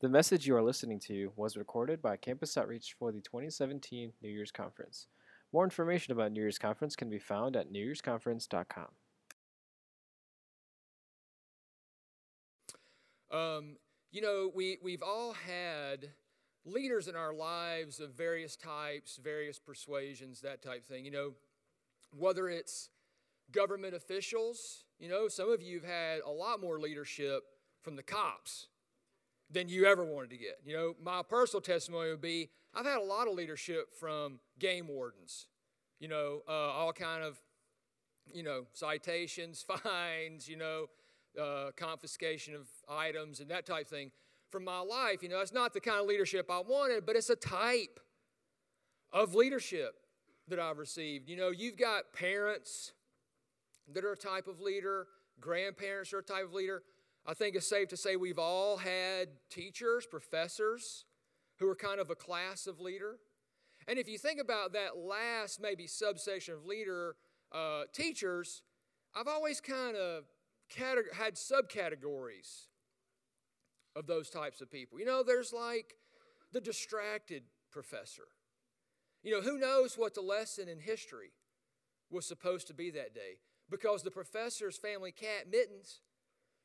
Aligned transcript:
The 0.00 0.08
message 0.08 0.46
you 0.46 0.54
are 0.54 0.62
listening 0.62 1.00
to 1.00 1.32
was 1.34 1.56
recorded 1.56 2.00
by 2.00 2.16
Campus 2.16 2.56
Outreach 2.56 2.94
for 2.96 3.10
the 3.10 3.20
2017 3.20 4.12
New 4.22 4.28
Year's 4.28 4.52
Conference. 4.52 5.08
More 5.52 5.64
information 5.64 6.12
about 6.12 6.30
New 6.30 6.40
Year's 6.40 6.56
Conference 6.56 6.94
can 6.94 7.10
be 7.10 7.18
found 7.18 7.56
at 7.56 7.72
newyearsconference.com. 7.72 8.86
Um, 13.32 13.76
you 14.12 14.22
know, 14.22 14.52
we, 14.54 14.78
we've 14.84 15.02
all 15.02 15.32
had 15.32 16.10
leaders 16.64 17.08
in 17.08 17.16
our 17.16 17.34
lives 17.34 17.98
of 17.98 18.12
various 18.12 18.54
types, 18.54 19.18
various 19.20 19.58
persuasions, 19.58 20.40
that 20.42 20.62
type 20.62 20.86
thing. 20.86 21.04
You 21.04 21.10
know, 21.10 21.32
whether 22.16 22.48
it's 22.48 22.90
government 23.50 23.96
officials, 23.96 24.84
you 25.00 25.08
know, 25.08 25.26
some 25.26 25.50
of 25.50 25.60
you 25.60 25.80
have 25.80 25.90
had 25.90 26.20
a 26.24 26.30
lot 26.30 26.60
more 26.60 26.78
leadership 26.78 27.42
from 27.82 27.96
the 27.96 28.04
cops 28.04 28.68
than 29.50 29.68
you 29.68 29.86
ever 29.86 30.04
wanted 30.04 30.30
to 30.30 30.36
get. 30.36 30.58
You 30.64 30.76
know, 30.76 30.94
my 31.02 31.22
personal 31.22 31.60
testimony 31.60 32.10
would 32.10 32.20
be 32.20 32.50
I've 32.74 32.86
had 32.86 32.98
a 32.98 33.02
lot 33.04 33.28
of 33.28 33.34
leadership 33.34 33.94
from 33.98 34.40
game 34.58 34.88
wardens. 34.88 35.46
You 36.00 36.08
know, 36.08 36.42
uh, 36.48 36.52
all 36.52 36.92
kind 36.92 37.24
of, 37.24 37.38
you 38.32 38.42
know, 38.42 38.66
citations, 38.72 39.64
fines, 39.82 40.48
you 40.48 40.56
know, 40.56 40.86
uh, 41.40 41.70
confiscation 41.76 42.54
of 42.54 42.68
items 42.88 43.40
and 43.40 43.50
that 43.50 43.66
type 43.66 43.88
thing. 43.88 44.10
From 44.50 44.64
my 44.64 44.80
life, 44.80 45.22
you 45.22 45.28
know, 45.28 45.40
it's 45.40 45.52
not 45.52 45.74
the 45.74 45.80
kind 45.80 46.00
of 46.00 46.06
leadership 46.06 46.50
I 46.50 46.60
wanted, 46.60 47.04
but 47.04 47.16
it's 47.16 47.28
a 47.28 47.36
type 47.36 48.00
of 49.12 49.34
leadership 49.34 49.94
that 50.48 50.58
I've 50.58 50.78
received. 50.78 51.28
You 51.28 51.36
know, 51.36 51.50
you've 51.50 51.76
got 51.76 52.12
parents 52.14 52.92
that 53.92 54.04
are 54.04 54.12
a 54.12 54.16
type 54.16 54.46
of 54.46 54.60
leader, 54.60 55.06
grandparents 55.40 56.12
are 56.12 56.18
a 56.18 56.22
type 56.22 56.44
of 56.44 56.54
leader. 56.54 56.82
I 57.28 57.34
think 57.34 57.56
it's 57.56 57.68
safe 57.68 57.88
to 57.88 57.96
say 57.98 58.16
we've 58.16 58.38
all 58.38 58.78
had 58.78 59.28
teachers, 59.50 60.06
professors 60.06 61.04
who 61.58 61.68
are 61.68 61.74
kind 61.74 62.00
of 62.00 62.08
a 62.08 62.14
class 62.14 62.66
of 62.66 62.80
leader. 62.80 63.18
And 63.86 63.98
if 63.98 64.08
you 64.08 64.16
think 64.16 64.40
about 64.40 64.72
that 64.72 64.96
last 64.96 65.60
maybe 65.60 65.86
subsection 65.86 66.54
of 66.54 66.64
leader, 66.64 67.16
uh, 67.52 67.82
teachers, 67.92 68.62
I've 69.14 69.28
always 69.28 69.60
kind 69.60 69.94
of 69.94 70.24
had 70.74 71.34
subcategories 71.34 72.68
of 73.94 74.06
those 74.06 74.30
types 74.30 74.62
of 74.62 74.70
people. 74.70 74.98
You 74.98 75.04
know, 75.04 75.22
there's 75.22 75.52
like 75.52 75.96
the 76.52 76.62
distracted 76.62 77.42
professor. 77.70 78.28
You 79.22 79.32
know, 79.32 79.42
who 79.42 79.58
knows 79.58 79.98
what 79.98 80.14
the 80.14 80.22
lesson 80.22 80.66
in 80.66 80.80
history 80.80 81.32
was 82.10 82.24
supposed 82.24 82.68
to 82.68 82.74
be 82.74 82.90
that 82.92 83.14
day? 83.14 83.40
Because 83.68 84.02
the 84.02 84.10
professor's 84.10 84.78
family 84.78 85.12
cat, 85.12 85.50
Mittens, 85.50 86.00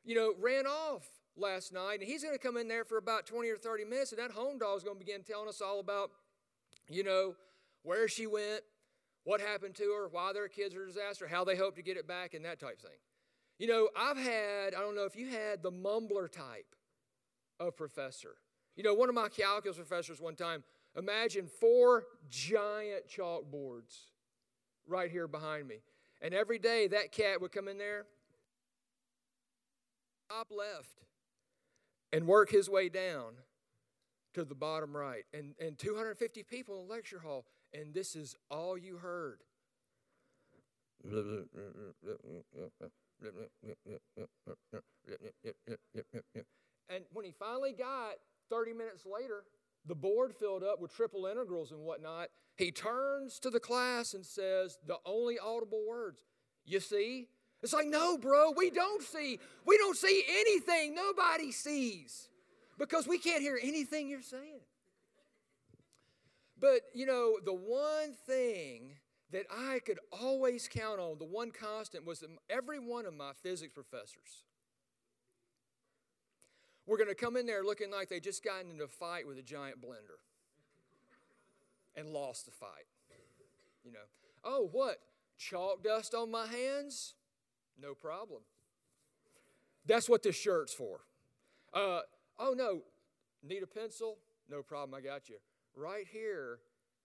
you 0.03 0.15
know, 0.15 0.33
ran 0.39 0.65
off 0.65 1.07
last 1.35 1.73
night, 1.73 1.99
and 1.99 2.03
he's 2.03 2.23
going 2.23 2.35
to 2.35 2.39
come 2.39 2.57
in 2.57 2.67
there 2.67 2.83
for 2.83 2.97
about 2.97 3.25
20 3.25 3.49
or 3.49 3.57
30 3.57 3.85
minutes, 3.85 4.11
and 4.11 4.19
that 4.19 4.31
home 4.31 4.57
dog 4.57 4.77
is 4.77 4.83
going 4.83 4.97
to 4.97 5.05
begin 5.05 5.23
telling 5.23 5.47
us 5.47 5.61
all 5.61 5.79
about, 5.79 6.11
you 6.89 7.03
know, 7.03 7.35
where 7.83 8.07
she 8.07 8.27
went, 8.27 8.61
what 9.23 9.41
happened 9.41 9.75
to 9.75 9.83
her, 9.83 10.07
why 10.09 10.33
their 10.33 10.47
kids 10.47 10.75
are 10.75 10.83
a 10.83 10.87
disaster, 10.87 11.27
how 11.27 11.43
they 11.43 11.55
hope 11.55 11.75
to 11.75 11.81
get 11.81 11.97
it 11.97 12.07
back, 12.07 12.33
and 12.33 12.45
that 12.45 12.59
type 12.59 12.81
thing. 12.81 12.91
You 13.57 13.67
know, 13.67 13.89
I've 13.95 14.17
had, 14.17 14.73
I 14.75 14.79
don't 14.79 14.95
know 14.95 15.05
if 15.05 15.15
you 15.15 15.29
had 15.29 15.63
the 15.63 15.71
mumbler 15.71 16.31
type 16.31 16.75
of 17.59 17.77
professor. 17.77 18.35
You 18.75 18.83
know, 18.83 18.93
one 18.93 19.09
of 19.09 19.15
my 19.15 19.29
calculus 19.29 19.77
professors 19.77 20.19
one 20.19 20.35
time, 20.35 20.63
imagine 20.97 21.47
four 21.47 22.03
giant 22.29 23.07
chalkboards 23.07 24.09
right 24.87 25.09
here 25.09 25.27
behind 25.27 25.67
me. 25.67 25.77
And 26.21 26.33
every 26.33 26.59
day 26.59 26.87
that 26.87 27.11
cat 27.11 27.41
would 27.41 27.51
come 27.51 27.67
in 27.67 27.77
there 27.77 28.05
top 30.33 30.47
left 30.51 31.01
and 32.11 32.27
work 32.27 32.49
his 32.49 32.69
way 32.69 32.89
down 32.89 33.33
to 34.33 34.43
the 34.43 34.55
bottom 34.55 34.95
right. 34.95 35.23
And, 35.33 35.55
and 35.59 35.77
250 35.77 36.43
people 36.43 36.79
in 36.81 36.87
the 36.87 36.93
lecture 36.93 37.19
hall, 37.19 37.45
and 37.73 37.93
this 37.93 38.15
is 38.15 38.35
all 38.49 38.77
you 38.77 38.97
heard. 38.97 39.39
And 46.89 47.05
when 47.13 47.25
he 47.25 47.31
finally 47.31 47.73
got 47.73 48.15
30 48.49 48.73
minutes 48.73 49.05
later, 49.05 49.43
the 49.85 49.95
board 49.95 50.33
filled 50.35 50.63
up 50.63 50.79
with 50.79 50.93
triple 50.93 51.25
integrals 51.25 51.71
and 51.71 51.81
whatnot. 51.81 52.29
He 52.55 52.71
turns 52.71 53.39
to 53.39 53.49
the 53.49 53.59
class 53.59 54.13
and 54.13 54.25
says 54.25 54.77
the 54.85 54.97
only 55.05 55.39
audible 55.39 55.83
words, 55.87 56.21
You 56.65 56.79
see, 56.79 57.27
it's 57.63 57.73
like, 57.73 57.87
no, 57.87 58.17
bro, 58.17 58.51
we 58.51 58.69
don't 58.69 59.01
see. 59.01 59.39
We 59.65 59.77
don't 59.77 59.95
see 59.95 60.23
anything. 60.29 60.93
Nobody 60.93 61.51
sees 61.53 62.27
because 62.77 63.07
we 63.07 63.17
can't 63.17 63.41
hear 63.41 63.57
anything 63.61 64.09
you're 64.09 64.21
saying. 64.21 64.59
But, 66.59 66.81
you 66.93 67.05
know, 67.05 67.37
the 67.43 67.53
one 67.53 68.13
thing 68.27 68.95
that 69.31 69.45
I 69.49 69.79
could 69.79 69.99
always 70.11 70.67
count 70.67 70.99
on, 70.99 71.17
the 71.17 71.25
one 71.25 71.51
constant, 71.51 72.05
was 72.05 72.19
that 72.19 72.29
every 72.49 72.79
one 72.79 73.05
of 73.05 73.13
my 73.13 73.31
physics 73.41 73.73
professors 73.73 74.43
were 76.85 76.97
going 76.97 77.09
to 77.09 77.15
come 77.15 77.37
in 77.37 77.45
there 77.45 77.63
looking 77.63 77.91
like 77.91 78.09
they 78.09 78.19
just 78.19 78.43
gotten 78.43 78.71
into 78.71 78.83
a 78.83 78.87
fight 78.87 79.25
with 79.25 79.37
a 79.37 79.41
giant 79.41 79.81
blender 79.81 80.19
and 81.95 82.09
lost 82.09 82.45
the 82.45 82.51
fight. 82.51 82.87
You 83.85 83.93
know, 83.93 83.99
oh, 84.43 84.67
what? 84.71 84.99
Chalk 85.37 85.83
dust 85.83 86.13
on 86.13 86.29
my 86.29 86.47
hands? 86.47 87.15
No 87.81 87.93
problem. 87.93 88.41
That's 89.85 90.07
what 90.07 90.23
this 90.23 90.35
shirt's 90.35 90.73
for. 90.73 91.01
Uh, 91.73 92.01
oh, 92.39 92.53
no, 92.55 92.81
need 93.43 93.63
a 93.63 93.67
pencil? 93.67 94.17
No 94.49 94.61
problem, 94.61 94.93
I 94.93 95.01
got 95.01 95.29
you. 95.29 95.37
Right 95.75 96.05
here 96.11 96.59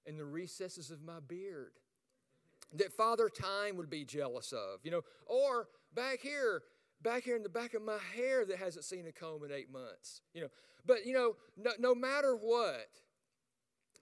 in 0.06 0.16
the 0.16 0.24
recesses 0.24 0.90
of 0.90 1.02
my 1.02 1.20
beard 1.26 1.72
that 2.74 2.92
Father 2.92 3.28
Time 3.28 3.76
would 3.76 3.90
be 3.90 4.04
jealous 4.04 4.52
of, 4.52 4.80
you 4.82 4.90
know, 4.90 5.02
or 5.26 5.68
back 5.94 6.20
here, 6.20 6.62
back 7.02 7.24
here 7.24 7.36
in 7.36 7.42
the 7.42 7.48
back 7.48 7.74
of 7.74 7.82
my 7.82 7.98
hair 8.14 8.44
that 8.44 8.58
hasn't 8.58 8.84
seen 8.84 9.06
a 9.06 9.12
comb 9.12 9.42
in 9.44 9.52
eight 9.52 9.72
months, 9.72 10.20
you 10.34 10.42
know. 10.42 10.48
But, 10.84 11.06
you 11.06 11.14
know, 11.14 11.36
no, 11.56 11.70
no 11.78 11.94
matter 11.94 12.34
what, 12.34 12.88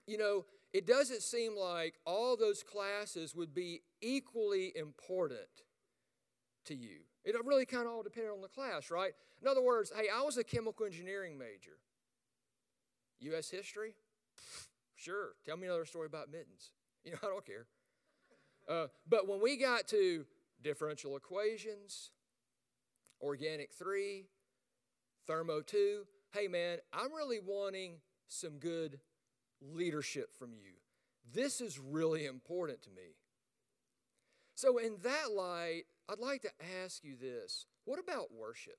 you 0.07 0.19
know, 0.19 0.45
it 0.73 0.87
doesn't 0.87 1.23
seem 1.23 1.57
like 1.57 1.95
all 2.05 2.37
those 2.37 2.63
classes 2.63 3.35
would 3.35 3.55
be 3.55 3.83
equally 4.01 4.73
important 4.77 5.65
to 6.67 6.75
you. 6.75 7.01
It 7.25 7.35
really 7.45 7.67
kind 7.67 7.87
of 7.87 7.93
all 7.93 8.03
depended 8.03 8.33
on 8.33 8.41
the 8.41 8.49
class, 8.49 8.91
right? 8.91 9.13
In 9.43 9.49
other 9.49 9.63
words, 9.63 9.93
hey, 9.95 10.07
I 10.15 10.23
was 10.23 10.37
a 10.37 10.45
chemical 10.45 10.87
engineering 10.87 11.37
major. 11.37 11.79
U.S. 13.21 13.51
history? 13.51 13.95
Sure. 14.95 15.31
Tell 15.45 15.57
me 15.57 15.67
another 15.67 15.85
story 15.85 16.07
about 16.07 16.31
mittens. 16.31 16.71
You 17.05 17.13
know, 17.13 17.19
I 17.23 17.27
don't 17.27 17.47
care. 17.47 17.67
Uh, 18.69 18.89
but 19.09 19.29
when 19.29 19.41
we 19.41 19.57
got 19.57 19.87
to 19.89 20.27
differential 20.61 21.17
equations, 21.17 22.11
organic 23.21 23.73
3, 23.73 24.25
thermo 25.25 25.61
2, 25.61 26.03
hey 26.33 26.49
man, 26.49 26.79
I'm 26.93 27.15
really 27.15 27.39
wanting 27.39 27.99
some 28.27 28.59
good 28.59 28.99
leadership 29.63 30.35
from 30.37 30.53
you. 30.53 30.73
This 31.33 31.61
is 31.61 31.79
really 31.79 32.27
important 32.27 32.83
to 32.83 32.91
me. 32.91 33.15
So, 34.57 34.79
in 34.79 34.97
that 35.03 35.33
light, 35.33 35.85
I'd 36.09 36.19
like 36.19 36.43
to 36.43 36.51
ask 36.85 37.03
you 37.05 37.17
this 37.17 37.67
what 37.85 37.99
about 37.99 38.33
worship? 38.33 38.79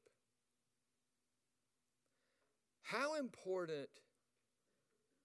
How 2.83 3.15
important 3.15 3.89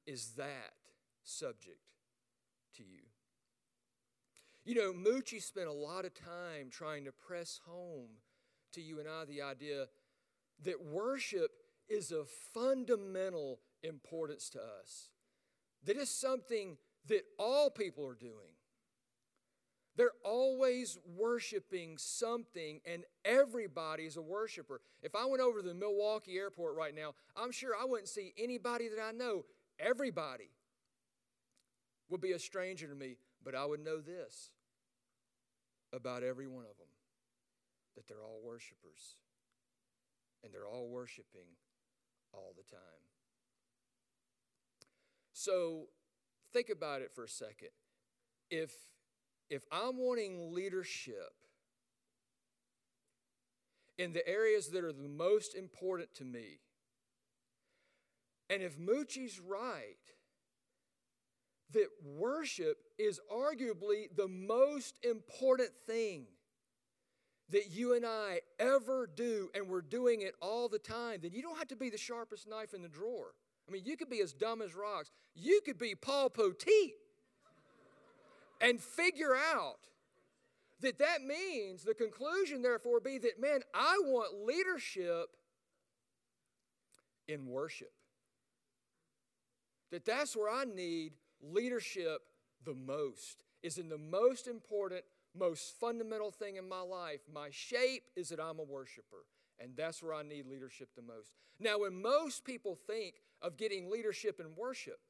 is 0.07 0.33
that 0.37 0.75
subject 1.23 1.79
to 2.77 2.83
you? 2.83 3.03
You 4.65 4.75
know, 4.75 4.93
Moochie 4.93 5.43
spent 5.43 5.69
a 5.69 5.73
lot 5.73 6.05
of 6.05 6.15
time 6.15 6.71
trying 6.71 7.05
to 7.05 7.12
press 7.12 7.61
home 7.67 8.09
to 8.73 8.81
you 8.81 9.01
and 9.01 9.09
I 9.09 9.25
the 9.25 9.43
idea 9.43 9.87
that 10.65 10.85
worship 10.85 11.51
is 11.89 12.12
of 12.12 12.29
fundamental 12.55 13.61
importance 13.82 14.49
to 14.50 14.59
us, 14.59 15.11
that 15.85 15.97
it's 15.97 16.11
something 16.11 16.79
that 17.06 17.23
all 17.38 17.71
people 17.71 18.06
are 18.06 18.15
doing. 18.15 18.55
They're 19.97 20.12
always 20.25 20.99
worshiping 21.17 21.99
something, 21.99 22.81
and 22.87 23.05
everybody 23.25 24.05
is 24.05 24.17
a 24.17 24.23
worshiper. 24.23 24.81
If 25.03 25.15
I 25.15 25.27
went 25.27 25.43
over 25.43 25.61
to 25.61 25.69
the 25.69 25.75
Milwaukee 25.75 26.39
airport 26.39 26.77
right 26.77 26.94
now, 26.94 27.15
I'm 27.37 27.53
sure 27.53 27.73
I 27.79 27.85
wouldn't 27.85 28.09
see 28.09 28.33
anybody 28.39 28.89
that 28.89 29.03
I 29.03 29.12
know. 29.12 29.44
Everybody 29.79 30.50
would 32.09 32.21
be 32.23 32.33
a 32.33 32.39
stranger 32.39 32.87
to 32.87 32.94
me, 32.94 33.17
but 33.44 33.55
I 33.55 33.67
would 33.67 33.85
know 33.85 34.00
this 34.00 34.50
about 35.93 36.23
every 36.23 36.47
one 36.47 36.65
of 36.65 36.79
them 36.79 36.88
that 37.95 38.09
they're 38.09 38.25
all 38.25 38.41
worshipers, 38.43 39.19
and 40.43 40.55
they're 40.55 40.67
all 40.67 40.88
worshiping 40.88 41.59
all 42.33 42.55
the 42.56 42.75
time. 42.75 43.03
So 45.35 45.88
think 46.53 46.71
about 46.71 47.03
it 47.03 47.12
for 47.15 47.25
a 47.25 47.29
second. 47.29 47.71
If 48.50 48.73
if 49.52 49.64
I'm 49.70 49.99
wanting 49.99 50.54
leadership 50.54 51.32
in 53.99 54.12
the 54.12 54.26
areas 54.26 54.69
that 54.69 54.82
are 54.82 54.93
the 54.93 55.08
most 55.08 55.54
important 55.54 56.14
to 56.16 56.25
me, 56.25 56.58
And 58.52 58.62
if 58.62 58.78
Moochie's 58.78 59.40
right, 59.40 59.96
that 61.72 61.88
worship 62.04 62.76
is 62.99 63.19
arguably 63.32 64.14
the 64.14 64.28
most 64.28 64.99
important 65.02 65.70
thing 65.87 66.26
that 67.49 67.70
you 67.70 67.94
and 67.94 68.04
I 68.04 68.40
ever 68.58 69.08
do, 69.14 69.49
and 69.54 69.69
we're 69.69 69.81
doing 69.81 70.20
it 70.20 70.34
all 70.43 70.69
the 70.69 70.78
time, 70.78 71.20
then 71.22 71.32
you 71.32 71.40
don't 71.40 71.56
have 71.56 71.69
to 71.69 71.76
be 71.76 71.88
the 71.88 71.96
sharpest 71.96 72.46
knife 72.46 72.75
in 72.75 72.82
the 72.82 72.88
drawer. 72.88 73.32
I 73.66 73.72
mean, 73.72 73.87
you 73.87 73.96
could 73.96 74.10
be 74.10 74.20
as 74.20 74.34
dumb 74.34 74.60
as 74.60 74.75
rocks. 74.75 75.10
You 75.34 75.62
could 75.64 75.78
be 75.78 75.94
Paul 75.94 76.28
Poteet 76.28 76.93
and 78.62 78.81
figure 78.81 79.35
out 79.35 79.88
that 80.81 80.99
that 80.99 81.23
means 81.23 81.82
the 81.82 81.94
conclusion, 81.94 82.62
therefore, 82.62 83.00
be 83.00 83.19
that, 83.19 83.41
man, 83.41 83.61
I 83.75 83.99
want 84.05 84.47
leadership 84.47 85.26
in 87.29 87.47
worship. 87.47 87.93
That 89.91 90.05
that's 90.05 90.37
where 90.37 90.49
I 90.49 90.64
need 90.64 91.12
leadership 91.43 92.23
the 92.64 92.75
most, 92.75 93.43
is 93.62 93.79
in 93.79 93.88
the 93.88 93.99
most 93.99 94.47
important, 94.47 95.03
most 95.37 95.79
fundamental 95.79 96.31
thing 96.31 96.56
in 96.56 96.69
my 96.69 96.81
life. 96.81 97.20
My 97.32 97.49
shape 97.50 98.05
is 98.17 98.29
that 98.31 98.41
I'm 98.41 98.59
a 98.59 98.64
worshiper, 98.64 99.26
and 99.61 99.76
that's 99.76 100.03
where 100.03 100.14
I 100.14 100.23
need 100.23 100.47
leadership 100.47 100.88
the 100.97 101.03
most. 101.03 101.32
Now, 101.59 101.81
when 101.81 102.00
most 102.00 102.44
people 102.44 102.79
think 102.87 103.17
of 103.41 103.56
getting 103.56 103.91
leadership 103.91 104.41
in 104.41 104.47
worship, 104.56 105.00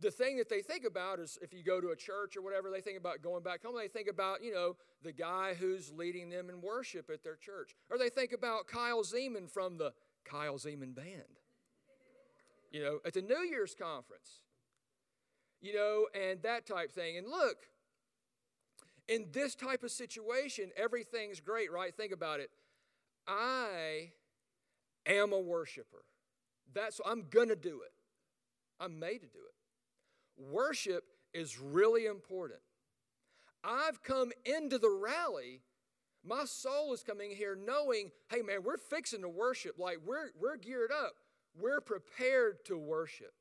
the 0.00 0.10
thing 0.10 0.36
that 0.38 0.48
they 0.48 0.60
think 0.60 0.84
about 0.84 1.20
is 1.20 1.38
if 1.40 1.52
you 1.52 1.62
go 1.62 1.80
to 1.80 1.88
a 1.88 1.96
church 1.96 2.36
or 2.36 2.42
whatever, 2.42 2.70
they 2.70 2.80
think 2.80 2.98
about 2.98 3.22
going 3.22 3.42
back 3.42 3.62
home. 3.62 3.76
They 3.76 3.88
think 3.88 4.08
about, 4.08 4.42
you 4.42 4.52
know, 4.52 4.76
the 5.02 5.12
guy 5.12 5.54
who's 5.54 5.92
leading 5.92 6.30
them 6.30 6.48
in 6.50 6.60
worship 6.60 7.10
at 7.10 7.22
their 7.22 7.36
church. 7.36 7.74
Or 7.90 7.98
they 7.98 8.08
think 8.08 8.32
about 8.32 8.66
Kyle 8.66 9.02
Zeman 9.02 9.48
from 9.48 9.78
the 9.78 9.92
Kyle 10.24 10.58
Zeman 10.58 10.94
Band, 10.94 11.38
you 12.72 12.82
know, 12.82 12.98
at 13.04 13.14
the 13.14 13.22
New 13.22 13.40
Year's 13.40 13.74
conference, 13.74 14.42
you 15.60 15.74
know, 15.74 16.06
and 16.14 16.42
that 16.42 16.66
type 16.66 16.90
thing. 16.90 17.16
And 17.16 17.28
look, 17.28 17.56
in 19.06 19.26
this 19.32 19.54
type 19.54 19.82
of 19.84 19.90
situation, 19.90 20.70
everything's 20.76 21.40
great, 21.40 21.70
right? 21.70 21.94
Think 21.94 22.12
about 22.12 22.40
it. 22.40 22.50
I 23.28 24.12
am 25.06 25.32
a 25.32 25.38
worshiper. 25.38 26.04
That's 26.72 27.00
I'm 27.06 27.26
gonna 27.30 27.56
do 27.56 27.82
it. 27.82 27.92
I'm 28.80 28.98
made 28.98 29.18
to 29.18 29.28
do 29.28 29.38
it. 29.38 29.54
Worship 30.36 31.04
is 31.32 31.58
really 31.58 32.06
important. 32.06 32.60
I've 33.62 34.02
come 34.02 34.30
into 34.44 34.78
the 34.78 34.90
rally. 34.90 35.62
My 36.24 36.44
soul 36.44 36.92
is 36.92 37.02
coming 37.02 37.30
here 37.30 37.56
knowing, 37.56 38.10
hey 38.30 38.42
man, 38.42 38.62
we're 38.62 38.76
fixing 38.76 39.22
to 39.22 39.28
worship. 39.28 39.78
Like 39.78 39.98
we're 40.04 40.30
we're 40.40 40.56
geared 40.56 40.90
up. 40.92 41.14
We're 41.56 41.80
prepared 41.80 42.64
to 42.66 42.76
worship. 42.76 43.32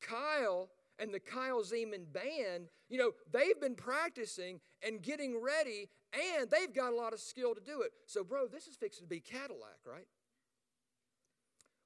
Kyle 0.00 0.68
and 0.98 1.12
the 1.14 1.20
Kyle 1.20 1.62
Zeman 1.62 2.12
band, 2.12 2.68
you 2.88 2.98
know, 2.98 3.12
they've 3.32 3.60
been 3.60 3.74
practicing 3.74 4.60
and 4.86 5.02
getting 5.02 5.40
ready, 5.40 5.88
and 6.12 6.50
they've 6.50 6.74
got 6.74 6.92
a 6.92 6.96
lot 6.96 7.12
of 7.12 7.20
skill 7.20 7.54
to 7.54 7.60
do 7.60 7.82
it. 7.82 7.92
So, 8.06 8.24
bro, 8.24 8.46
this 8.46 8.66
is 8.66 8.76
fixing 8.76 9.04
to 9.04 9.08
be 9.08 9.20
Cadillac, 9.20 9.78
right? 9.86 10.06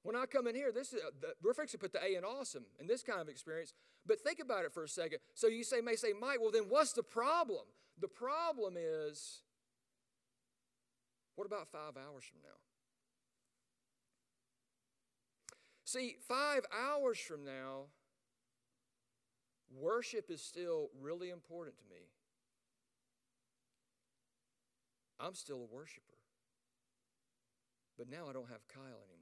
When 0.03 0.17
I 0.17 0.27
come 0.27 0.49
in 0.49 0.55
here, 0.55 0.73
this 0.73 0.93
is 0.93 1.01
uh, 1.01 1.11
the, 1.21 1.35
we're 1.43 1.55
fixing 1.55 1.79
to 1.79 1.83
put 1.83 1.93
the 1.93 2.05
A 2.05 2.17
in 2.17 2.25
awesome 2.25 2.65
in 2.81 2.87
this 2.87 3.03
kind 3.03 3.21
of 3.21 3.29
experience. 3.29 3.73
But 4.05 4.21
think 4.21 4.41
about 4.41 4.65
it 4.65 4.73
for 4.73 4.83
a 4.83 4.89
second. 4.89 5.19
So 5.35 5.47
you 5.47 5.63
say, 5.63 5.81
may 5.81 5.95
say, 5.95 6.13
Mike, 6.19 6.41
well 6.41 6.51
then 6.51 6.65
what's 6.69 6.93
the 6.93 7.05
problem? 7.05 7.63
The 8.01 8.09
problem 8.09 8.75
is, 8.77 9.43
what 11.37 11.47
about 11.47 11.69
five 11.69 11.97
hours 11.97 12.25
from 12.25 12.41
now? 12.43 12.59
See, 15.85 16.17
five 16.27 16.65
hours 16.73 17.19
from 17.19 17.45
now, 17.45 17.85
worship 19.71 20.31
is 20.31 20.43
still 20.43 20.89
really 21.01 21.31
important 21.31 21.77
to 21.79 21.85
me. 21.85 22.01
I'm 25.21 25.35
still 25.35 25.59
a 25.59 25.75
worshiper. 25.75 26.19
But 27.97 28.11
now 28.11 28.29
I 28.29 28.33
don't 28.33 28.49
have 28.49 28.67
Kyle 28.67 28.83
anymore. 28.83 29.22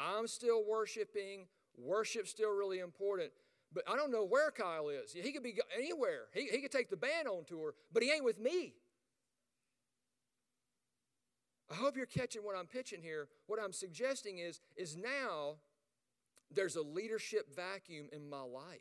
I'm 0.00 0.26
still 0.26 0.64
worshiping. 0.64 1.46
Worship's 1.76 2.30
still 2.30 2.50
really 2.50 2.80
important. 2.80 3.30
But 3.72 3.84
I 3.88 3.96
don't 3.96 4.12
know 4.12 4.24
where 4.24 4.50
Kyle 4.50 4.88
is. 4.88 5.12
He 5.12 5.32
could 5.32 5.42
be 5.42 5.58
anywhere. 5.76 6.26
He, 6.32 6.48
he 6.50 6.60
could 6.60 6.70
take 6.70 6.90
the 6.90 6.96
band 6.96 7.26
on 7.26 7.44
tour, 7.44 7.74
but 7.92 8.02
he 8.02 8.12
ain't 8.12 8.24
with 8.24 8.38
me. 8.38 8.74
I 11.70 11.74
hope 11.74 11.96
you're 11.96 12.06
catching 12.06 12.42
what 12.42 12.56
I'm 12.56 12.66
pitching 12.66 13.02
here. 13.02 13.28
What 13.46 13.58
I'm 13.60 13.72
suggesting 13.72 14.38
is, 14.38 14.60
is 14.76 14.96
now 14.96 15.56
there's 16.54 16.76
a 16.76 16.82
leadership 16.82 17.54
vacuum 17.54 18.08
in 18.12 18.28
my 18.28 18.42
life. 18.42 18.80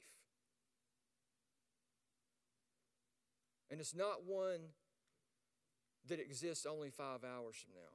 And 3.71 3.79
it's 3.79 3.95
not 3.95 4.25
one 4.25 4.59
that 6.07 6.19
exists 6.19 6.67
only 6.67 6.91
five 6.91 7.23
hours 7.23 7.55
from 7.55 7.73
now. 7.73 7.89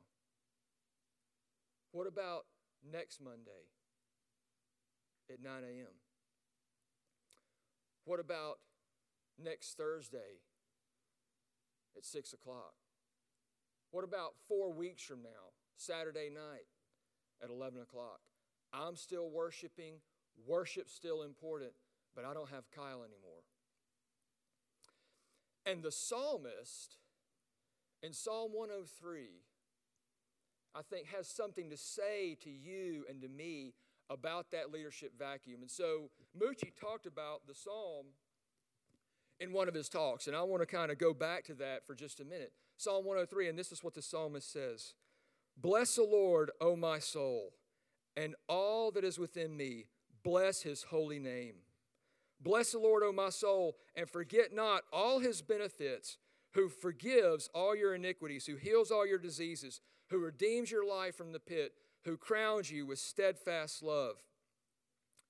What 1.92 2.08
about 2.08 2.46
next 2.84 3.20
Monday 3.20 3.70
at 5.30 5.42
9 5.42 5.52
a.m.? 5.64 5.94
What 8.04 8.20
about 8.20 8.58
next 9.42 9.76
Thursday 9.76 10.40
at 11.96 12.04
6 12.04 12.32
o'clock? 12.32 12.74
What 13.90 14.04
about 14.04 14.34
four 14.46 14.72
weeks 14.72 15.02
from 15.02 15.22
now, 15.22 15.52
Saturday 15.76 16.30
night 16.32 16.66
at 17.42 17.50
11 17.50 17.80
o'clock? 17.80 18.20
I'm 18.72 18.96
still 18.96 19.30
worshiping, 19.30 19.94
worship's 20.46 20.92
still 20.92 21.22
important, 21.22 21.72
but 22.14 22.24
I 22.24 22.34
don't 22.34 22.50
have 22.50 22.70
Kyle 22.70 23.02
anymore. 23.02 23.44
And 25.64 25.82
the 25.82 25.92
psalmist 25.92 26.96
in 28.02 28.12
Psalm 28.12 28.52
103, 28.52 29.42
I 30.74 30.82
think, 30.82 31.08
has 31.08 31.28
something 31.28 31.70
to 31.70 31.76
say 31.76 32.36
to 32.42 32.50
you 32.50 33.04
and 33.08 33.20
to 33.22 33.28
me 33.28 33.74
about 34.10 34.50
that 34.52 34.72
leadership 34.72 35.12
vacuum. 35.18 35.60
And 35.62 35.70
so 35.70 36.10
Moochie 36.38 36.72
talked 36.78 37.06
about 37.06 37.46
the 37.46 37.54
psalm 37.54 38.06
in 39.40 39.52
one 39.52 39.68
of 39.68 39.74
his 39.74 39.88
talks, 39.88 40.26
and 40.26 40.36
I 40.36 40.42
want 40.42 40.62
to 40.62 40.66
kind 40.66 40.90
of 40.90 40.98
go 40.98 41.14
back 41.14 41.44
to 41.44 41.54
that 41.54 41.86
for 41.86 41.94
just 41.94 42.20
a 42.20 42.24
minute. 42.24 42.52
Psalm 42.76 43.04
103, 43.04 43.48
and 43.48 43.58
this 43.58 43.72
is 43.72 43.82
what 43.82 43.94
the 43.94 44.02
psalmist 44.02 44.52
says 44.52 44.94
Bless 45.56 45.96
the 45.96 46.04
Lord, 46.04 46.50
O 46.60 46.76
my 46.76 46.98
soul, 46.98 47.52
and 48.16 48.34
all 48.48 48.90
that 48.92 49.04
is 49.04 49.18
within 49.18 49.56
me, 49.56 49.86
bless 50.22 50.62
his 50.62 50.84
holy 50.84 51.18
name. 51.18 51.54
Bless 52.40 52.72
the 52.72 52.78
Lord, 52.78 53.02
O 53.02 53.12
my 53.12 53.30
soul, 53.30 53.76
and 53.96 54.08
forget 54.08 54.54
not 54.54 54.82
all 54.92 55.18
his 55.18 55.42
benefits, 55.42 56.18
who 56.54 56.68
forgives 56.68 57.50
all 57.54 57.76
your 57.76 57.94
iniquities, 57.94 58.46
who 58.46 58.56
heals 58.56 58.90
all 58.90 59.06
your 59.06 59.18
diseases, 59.18 59.80
who 60.10 60.18
redeems 60.18 60.70
your 60.70 60.86
life 60.86 61.16
from 61.16 61.32
the 61.32 61.40
pit, 61.40 61.72
who 62.04 62.16
crowns 62.16 62.70
you 62.70 62.86
with 62.86 62.98
steadfast 62.98 63.82
love 63.82 64.16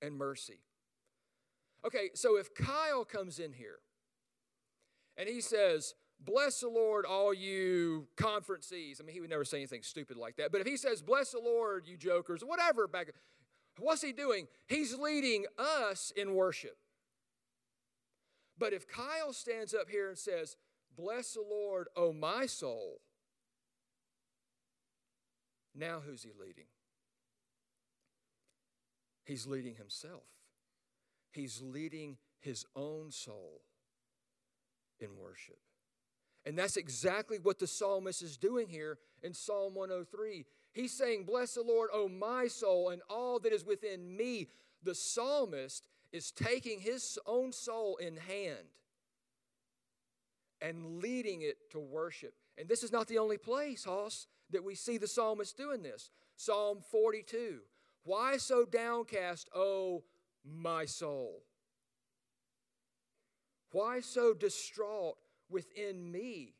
and 0.01 0.15
mercy. 0.15 0.61
Okay, 1.85 2.09
so 2.13 2.37
if 2.37 2.53
Kyle 2.53 3.05
comes 3.05 3.39
in 3.39 3.53
here 3.53 3.79
and 5.17 5.29
he 5.29 5.41
says, 5.41 5.95
Bless 6.21 6.59
the 6.59 6.67
Lord, 6.67 7.05
all 7.05 7.33
you 7.33 8.07
conferencees. 8.17 8.99
I 8.99 9.05
mean, 9.05 9.13
he 9.13 9.21
would 9.21 9.29
never 9.29 9.45
say 9.45 9.55
anything 9.55 9.83
stupid 9.83 10.17
like 10.17 10.35
that. 10.35 10.51
But 10.51 10.59
if 10.59 10.67
he 10.67 10.75
says, 10.75 11.01
Bless 11.01 11.31
the 11.31 11.39
Lord, 11.39 11.87
you 11.87 11.95
jokers, 11.95 12.41
whatever, 12.41 12.87
back, 12.87 13.11
what's 13.79 14.01
he 14.01 14.11
doing? 14.11 14.47
He's 14.67 14.97
leading 14.97 15.45
us 15.57 16.11
in 16.15 16.35
worship. 16.35 16.77
But 18.57 18.73
if 18.73 18.85
Kyle 18.85 19.31
stands 19.31 19.73
up 19.73 19.89
here 19.89 20.09
and 20.09 20.17
says, 20.17 20.57
Bless 20.97 21.33
the 21.33 21.43
Lord, 21.49 21.87
O 21.95 22.11
my 22.11 22.45
soul, 22.45 22.99
now 25.79 26.01
who's 26.05 26.23
he 26.23 26.31
leading? 26.39 26.65
He's 29.23 29.47
leading 29.47 29.75
himself. 29.75 30.23
He's 31.31 31.61
leading 31.61 32.17
his 32.39 32.65
own 32.75 33.11
soul 33.11 33.61
in 34.99 35.09
worship. 35.17 35.59
And 36.45 36.57
that's 36.57 36.77
exactly 36.77 37.37
what 37.37 37.59
the 37.59 37.67
psalmist 37.67 38.23
is 38.23 38.37
doing 38.37 38.67
here 38.67 38.97
in 39.21 39.33
Psalm 39.33 39.75
103. 39.75 40.45
He's 40.73 40.97
saying, 40.97 41.25
Bless 41.25 41.53
the 41.53 41.61
Lord, 41.61 41.89
O 41.93 42.07
my 42.07 42.47
soul, 42.47 42.89
and 42.89 43.01
all 43.09 43.39
that 43.39 43.53
is 43.53 43.65
within 43.65 44.15
me. 44.15 44.47
The 44.83 44.95
psalmist 44.95 45.87
is 46.11 46.31
taking 46.31 46.79
his 46.79 47.19
own 47.25 47.51
soul 47.51 47.97
in 47.97 48.15
hand 48.15 48.67
and 50.61 51.01
leading 51.01 51.41
it 51.41 51.69
to 51.71 51.79
worship. 51.79 52.33
And 52.57 52.67
this 52.67 52.83
is 52.83 52.91
not 52.91 53.07
the 53.07 53.17
only 53.17 53.37
place, 53.37 53.83
Hoss, 53.83 54.27
that 54.51 54.63
we 54.63 54.75
see 54.75 54.97
the 54.97 55.07
psalmist 55.07 55.57
doing 55.57 55.83
this. 55.83 56.11
Psalm 56.35 56.79
42 56.91 57.59
Why 58.03 58.37
so 58.37 58.65
downcast, 58.65 59.49
O 59.55 60.03
my 60.45 60.85
soul? 60.85 61.43
Why 63.71 63.99
so 63.99 64.33
distraught 64.33 65.17
within 65.49 66.11
me? 66.11 66.55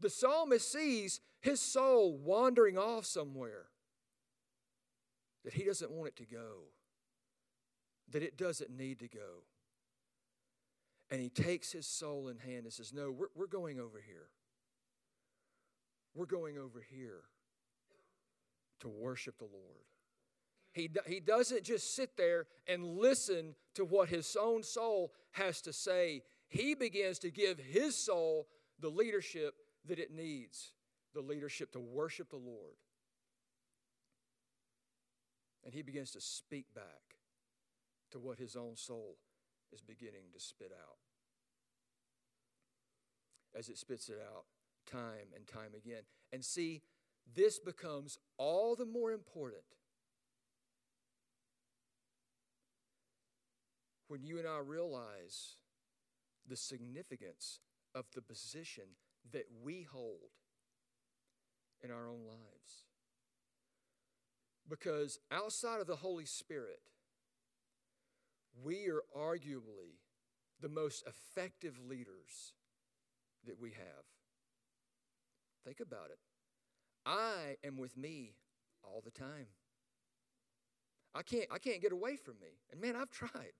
The 0.00 0.10
psalmist 0.10 0.70
sees 0.70 1.20
his 1.40 1.60
soul 1.60 2.18
wandering 2.18 2.76
off 2.76 3.06
somewhere 3.06 3.66
that 5.44 5.54
he 5.54 5.64
doesn't 5.64 5.90
want 5.90 6.08
it 6.08 6.16
to 6.16 6.26
go, 6.26 6.68
that 8.10 8.22
it 8.22 8.36
doesn't 8.36 8.70
need 8.70 8.98
to 9.00 9.08
go. 9.08 9.44
And 11.10 11.20
he 11.20 11.28
takes 11.28 11.72
his 11.72 11.86
soul 11.86 12.28
in 12.28 12.38
hand 12.38 12.64
and 12.64 12.72
says, 12.72 12.92
No, 12.92 13.10
we're, 13.10 13.28
we're 13.34 13.46
going 13.46 13.78
over 13.78 14.02
here. 14.04 14.28
We're 16.14 16.26
going 16.26 16.58
over 16.58 16.80
here 16.80 17.22
to 18.80 18.88
worship 18.88 19.38
the 19.38 19.44
Lord. 19.44 19.84
He, 20.72 20.90
he 21.06 21.20
doesn't 21.20 21.64
just 21.64 21.94
sit 21.94 22.16
there 22.16 22.46
and 22.66 22.98
listen 22.98 23.54
to 23.74 23.84
what 23.84 24.08
his 24.08 24.36
own 24.40 24.62
soul 24.62 25.12
has 25.32 25.60
to 25.62 25.72
say. 25.72 26.22
He 26.48 26.74
begins 26.74 27.18
to 27.20 27.30
give 27.30 27.58
his 27.58 27.96
soul 27.96 28.48
the 28.80 28.88
leadership 28.88 29.54
that 29.86 29.98
it 29.98 30.12
needs 30.12 30.72
the 31.14 31.20
leadership 31.20 31.72
to 31.72 31.80
worship 31.80 32.30
the 32.30 32.36
Lord. 32.36 32.76
And 35.64 35.72
he 35.72 35.82
begins 35.82 36.10
to 36.12 36.20
speak 36.20 36.66
back 36.74 36.84
to 38.10 38.18
what 38.18 38.38
his 38.38 38.56
own 38.56 38.76
soul 38.76 39.16
is 39.72 39.80
beginning 39.80 40.24
to 40.32 40.40
spit 40.40 40.72
out. 40.72 40.98
As 43.56 43.68
it 43.68 43.78
spits 43.78 44.08
it 44.08 44.18
out 44.20 44.44
time 44.90 45.32
and 45.34 45.46
time 45.46 45.74
again. 45.76 46.02
And 46.32 46.44
see, 46.44 46.82
this 47.34 47.58
becomes 47.58 48.18
all 48.38 48.76
the 48.76 48.86
more 48.86 49.12
important 49.12 49.62
when 54.08 54.22
you 54.22 54.38
and 54.38 54.46
I 54.46 54.58
realize 54.58 55.56
the 56.48 56.56
significance 56.56 57.60
of 57.94 58.04
the 58.14 58.22
position 58.22 58.84
that 59.32 59.46
we 59.62 59.82
hold 59.82 60.30
in 61.82 61.90
our 61.90 62.08
own 62.08 62.26
lives. 62.26 62.84
Because 64.68 65.18
outside 65.30 65.80
of 65.80 65.86
the 65.86 65.96
Holy 65.96 66.24
Spirit, 66.24 66.80
we 68.62 68.86
are 68.86 69.02
arguably 69.16 69.98
the 70.60 70.68
most 70.68 71.04
effective 71.06 71.78
leaders 71.88 72.52
that 73.46 73.60
we 73.60 73.70
have. 73.70 74.13
Think 75.64 75.80
about 75.80 76.10
it. 76.10 76.18
I 77.06 77.56
am 77.64 77.76
with 77.76 77.96
me 77.96 78.34
all 78.82 79.02
the 79.04 79.10
time. 79.10 79.46
I 81.14 81.22
can't, 81.22 81.46
I 81.50 81.58
can't 81.58 81.80
get 81.80 81.92
away 81.92 82.16
from 82.16 82.34
me. 82.40 82.58
And 82.70 82.80
man, 82.80 82.96
I've 82.96 83.10
tried. 83.10 83.52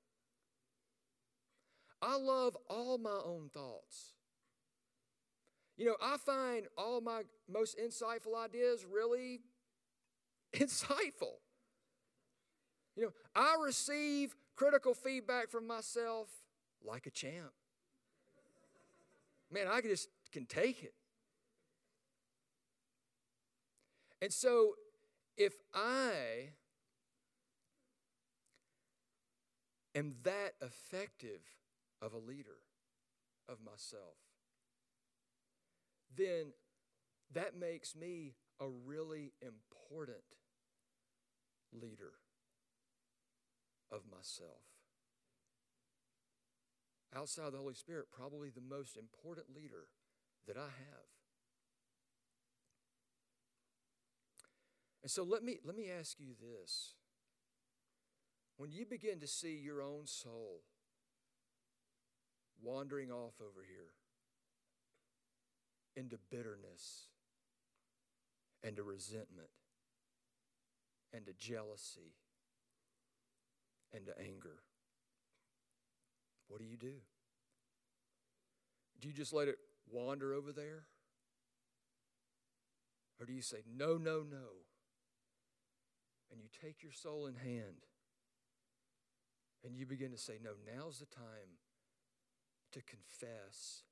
I 2.02 2.16
love 2.16 2.56
all 2.68 2.99
my 2.99 3.20
own 3.25 3.49
thoughts. 3.52 4.14
You 5.76 5.87
know, 5.87 5.96
I 6.02 6.16
find 6.18 6.66
all 6.76 7.00
my 7.00 7.23
most 7.49 7.78
insightful 7.78 8.37
ideas 8.37 8.84
really 8.84 9.40
insightful. 10.54 11.38
You 12.96 13.04
know, 13.04 13.11
I 13.34 13.56
receive 13.64 14.37
critical 14.54 14.94
feedback 14.94 15.50
from 15.50 15.66
myself 15.66 16.28
like 16.84 17.06
a 17.06 17.11
champ. 17.11 17.52
Man, 19.50 19.66
I 19.68 19.80
just 19.80 20.08
can 20.32 20.46
take 20.46 20.82
it. 20.82 20.94
And 24.25 24.33
so, 24.33 24.76
if 25.37 25.52
I 25.75 26.54
am 29.95 30.14
that 30.23 30.54
effective 30.62 31.43
of 32.00 32.14
a 32.14 32.16
leader 32.16 32.57
of 33.50 33.59
myself, 33.62 34.16
then 36.16 36.54
that 37.35 37.54
makes 37.54 37.95
me 37.95 38.33
a 38.59 38.66
really 38.66 39.35
important 39.43 40.25
leader 41.71 42.14
of 43.93 44.04
myself. 44.11 44.64
Outside 47.14 47.52
the 47.52 47.59
Holy 47.59 47.75
Spirit, 47.75 48.07
probably 48.11 48.49
the 48.49 48.62
most 48.62 48.97
important 48.97 49.54
leader 49.54 49.88
that 50.47 50.57
I 50.57 50.71
have. 50.78 51.13
And 55.04 55.11
so 55.11 55.23
let 55.23 55.44
me, 55.44 55.58
let 55.62 55.76
me 55.76 55.90
ask 55.90 56.18
you 56.18 56.32
this. 56.40 56.94
When 58.56 58.73
you 58.73 58.87
begin 58.87 59.20
to 59.20 59.26
see 59.26 59.61
your 59.62 59.82
own 59.82 60.06
soul 60.06 60.62
wandering 62.62 63.11
off 63.11 63.34
over 63.38 63.62
here 63.68 63.90
into 65.94 66.16
bitterness 66.30 67.08
and 68.62 68.76
to 68.76 68.82
resentment 68.82 69.50
and 71.12 71.26
to 71.26 71.34
jealousy 71.34 72.14
and 73.92 74.06
to 74.06 74.18
anger. 74.18 74.62
What 76.49 76.61
do 76.61 76.64
you 76.66 76.78
do? 76.78 76.94
Do 79.02 79.08
you 79.08 79.14
just 79.14 79.34
let 79.34 79.49
it 79.49 79.58
wander 79.90 80.32
over 80.32 80.50
there? 80.50 80.84
Or 83.20 83.26
do 83.26 83.34
you 83.34 83.42
say, 83.42 83.58
no, 83.76 83.99
no, 83.99 84.23
no? 84.28 84.64
And 86.34 86.42
you 86.42 86.48
take 86.60 86.82
your 86.82 86.90
soul 86.90 87.26
in 87.26 87.36
hand 87.36 87.86
and 89.64 89.76
you 89.76 89.86
begin 89.86 90.10
to 90.10 90.18
say, 90.18 90.34
no, 90.42 90.50
now's 90.66 90.98
the 90.98 91.06
time 91.06 91.60
to 92.72 92.82
confess 92.82 93.84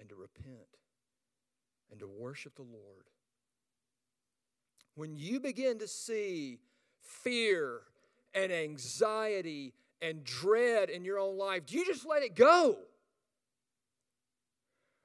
and 0.00 0.08
to 0.08 0.14
repent 0.14 0.78
and 1.90 2.00
to 2.00 2.06
worship 2.06 2.56
the 2.56 2.62
Lord. 2.62 3.10
When 4.94 5.14
you 5.14 5.38
begin 5.38 5.78
to 5.80 5.86
see 5.86 6.58
fear 7.02 7.82
and 8.32 8.50
anxiety 8.50 9.74
and 10.00 10.24
dread 10.24 10.88
in 10.88 11.04
your 11.04 11.18
own 11.18 11.36
life, 11.36 11.66
do 11.66 11.76
you 11.76 11.84
just 11.84 12.06
let 12.06 12.22
it 12.22 12.34
go? 12.34 12.78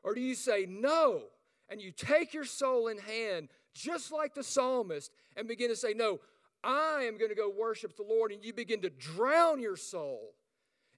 Or 0.01 0.15
do 0.15 0.21
you 0.21 0.35
say 0.35 0.65
no 0.65 1.23
and 1.67 1.81
you 1.81 1.91
take 1.91 2.33
your 2.33 2.45
soul 2.45 2.88
in 2.88 3.00
hand, 3.00 3.50
just 3.74 4.12
like 4.12 4.34
the 4.34 4.44
psalmist, 4.44 5.12
and 5.36 5.48
begin 5.48 5.70
to 5.70 5.75
say, 5.75 5.94
No, 5.94 6.20
I 6.63 7.04
am 7.08 7.18
going 7.18 7.30
to 7.30 7.36
go 7.36 7.50
worship 7.50 7.96
the 7.96 8.04
Lord, 8.04 8.32
and 8.32 8.44
you 8.44 8.54
begin 8.54 8.82
to 8.82 8.90
drown 8.90 9.60
your 9.60 9.78
soul 9.78 10.34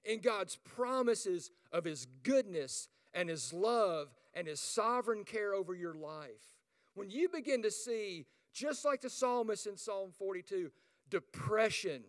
in 0.04 0.20
God's 0.20 0.56
promises 0.56 1.50
of 1.72 1.84
His 1.84 2.06
goodness 2.22 2.88
and 3.14 3.28
His 3.28 3.52
love 3.52 4.08
and 4.34 4.46
His 4.46 4.60
sovereign 4.60 5.24
care 5.24 5.54
over 5.54 5.74
your 5.74 5.94
life. 5.94 6.58
When 6.94 7.10
you 7.10 7.28
begin 7.28 7.62
to 7.62 7.70
see, 7.70 8.26
just 8.52 8.84
like 8.84 9.00
the 9.00 9.10
psalmist 9.10 9.66
in 9.66 9.76
Psalm 9.76 10.10
42, 10.16 10.70
depression 11.10 12.02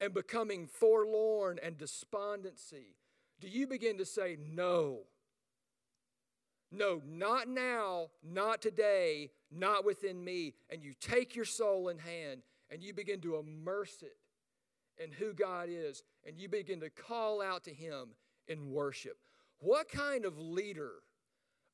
and 0.00 0.14
becoming 0.14 0.66
forlorn 0.66 1.58
and 1.62 1.76
despondency, 1.76 2.96
do 3.40 3.48
you 3.48 3.66
begin 3.66 3.98
to 3.98 4.04
say, 4.04 4.36
No? 4.38 5.00
No, 6.72 7.02
not 7.06 7.48
now, 7.48 8.10
not 8.22 8.62
today, 8.62 9.30
not 9.50 9.84
within 9.84 10.22
me. 10.22 10.54
And 10.70 10.82
you 10.82 10.94
take 11.00 11.34
your 11.34 11.44
soul 11.44 11.88
in 11.88 11.98
hand 11.98 12.42
and 12.70 12.82
you 12.82 12.94
begin 12.94 13.20
to 13.22 13.36
immerse 13.36 14.02
it 14.02 14.16
in 15.02 15.10
who 15.10 15.32
God 15.32 15.68
is 15.68 16.02
and 16.26 16.38
you 16.38 16.48
begin 16.48 16.80
to 16.80 16.90
call 16.90 17.42
out 17.42 17.64
to 17.64 17.72
Him 17.72 18.10
in 18.46 18.70
worship. 18.70 19.16
What 19.58 19.88
kind 19.88 20.24
of 20.24 20.38
leader 20.38 20.92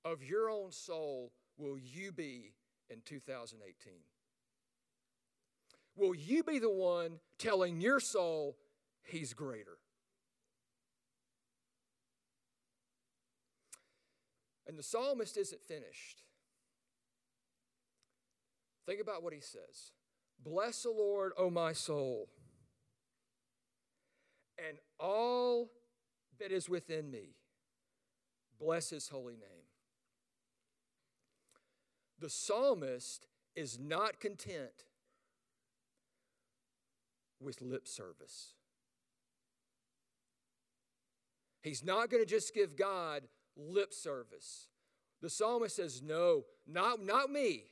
of 0.05 0.23
your 0.23 0.49
own 0.49 0.73
soul 0.73 1.33
will 1.59 1.79
you 1.79 2.13
be 2.13 2.53
in 2.91 3.01
2018? 3.05 3.93
Will 5.97 6.15
you 6.15 6.43
be 6.43 6.59
the 6.59 6.71
one 6.71 7.19
telling 7.39 7.81
your 7.81 8.01
soul 8.01 8.57
he's 9.03 9.33
greater? 9.33 9.79
And 14.67 14.79
the 14.79 14.83
psalmist 14.83 15.37
isn't 15.37 15.63
finished. 15.63 16.23
Think 18.87 19.01
about 19.01 19.23
what 19.23 19.33
he 19.33 19.41
says 19.41 19.93
Bless 20.43 20.83
the 20.83 20.91
Lord, 20.91 21.33
O 21.37 21.51
my 21.51 21.73
soul, 21.73 22.29
and 24.59 24.79
all 24.99 25.71
that 26.39 26.53
is 26.53 26.69
within 26.69 27.11
me. 27.11 27.37
Bless 28.59 28.91
his 28.91 29.09
holy 29.09 29.35
name. 29.35 29.67
The 32.19 32.31
psalmist 32.31 33.27
is 33.55 33.79
not 33.79 34.21
content 34.21 34.85
with 37.41 37.61
lip 37.61 37.87
service. 37.87 38.55
He's 41.63 41.85
not 41.85 42.11
going 42.11 42.23
to 42.23 42.29
just 42.29 42.55
give 42.55 42.77
God 42.77 43.23
lip 43.57 43.93
service. 43.93 44.69
The 45.23 45.31
psalmist 45.31 45.77
says, 45.77 46.03
No, 46.03 46.45
not, 46.67 47.05
not 47.05 47.31
me, 47.31 47.65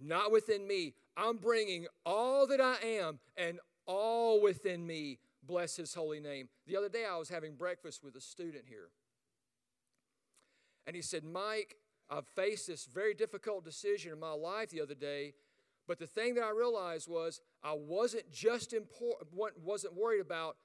not 0.00 0.32
within 0.32 0.66
me. 0.66 0.94
I'm 1.16 1.36
bringing 1.38 1.86
all 2.04 2.46
that 2.46 2.60
I 2.60 2.76
am 2.84 3.18
and 3.36 3.58
all 3.86 4.42
within 4.42 4.86
me. 4.86 5.18
Bless 5.42 5.76
his 5.76 5.94
holy 5.94 6.20
name. 6.20 6.48
The 6.66 6.76
other 6.76 6.88
day 6.88 7.04
I 7.10 7.16
was 7.16 7.28
having 7.28 7.54
breakfast 7.54 8.02
with 8.02 8.16
a 8.16 8.20
student 8.20 8.64
here. 8.68 8.90
And 10.86 10.94
he 10.94 11.02
said, 11.02 11.24
Mike, 11.24 11.76
I 12.10 12.20
faced 12.34 12.66
this 12.66 12.86
very 12.86 13.14
difficult 13.14 13.64
decision 13.64 14.12
in 14.12 14.20
my 14.20 14.32
life 14.32 14.70
the 14.70 14.80
other 14.80 14.94
day. 14.94 15.34
But 15.88 15.98
the 15.98 16.06
thing 16.06 16.34
that 16.34 16.44
I 16.44 16.50
realized 16.50 17.08
was 17.08 17.40
I 17.62 17.74
wasn't 17.74 18.30
just 18.32 18.72
impor- 18.72 19.22
wasn't 19.62 19.94
worried 19.94 20.20
about 20.20 20.56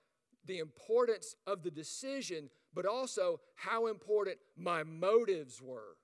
the 0.46 0.60
importance 0.60 1.36
of 1.46 1.63
the 1.63 1.72
decision, 1.72 2.50
but 2.74 2.86
also 2.86 3.40
how 3.56 3.88
important 3.88 4.38
my 4.58 4.84
motives 4.84 5.62
were 5.62 5.98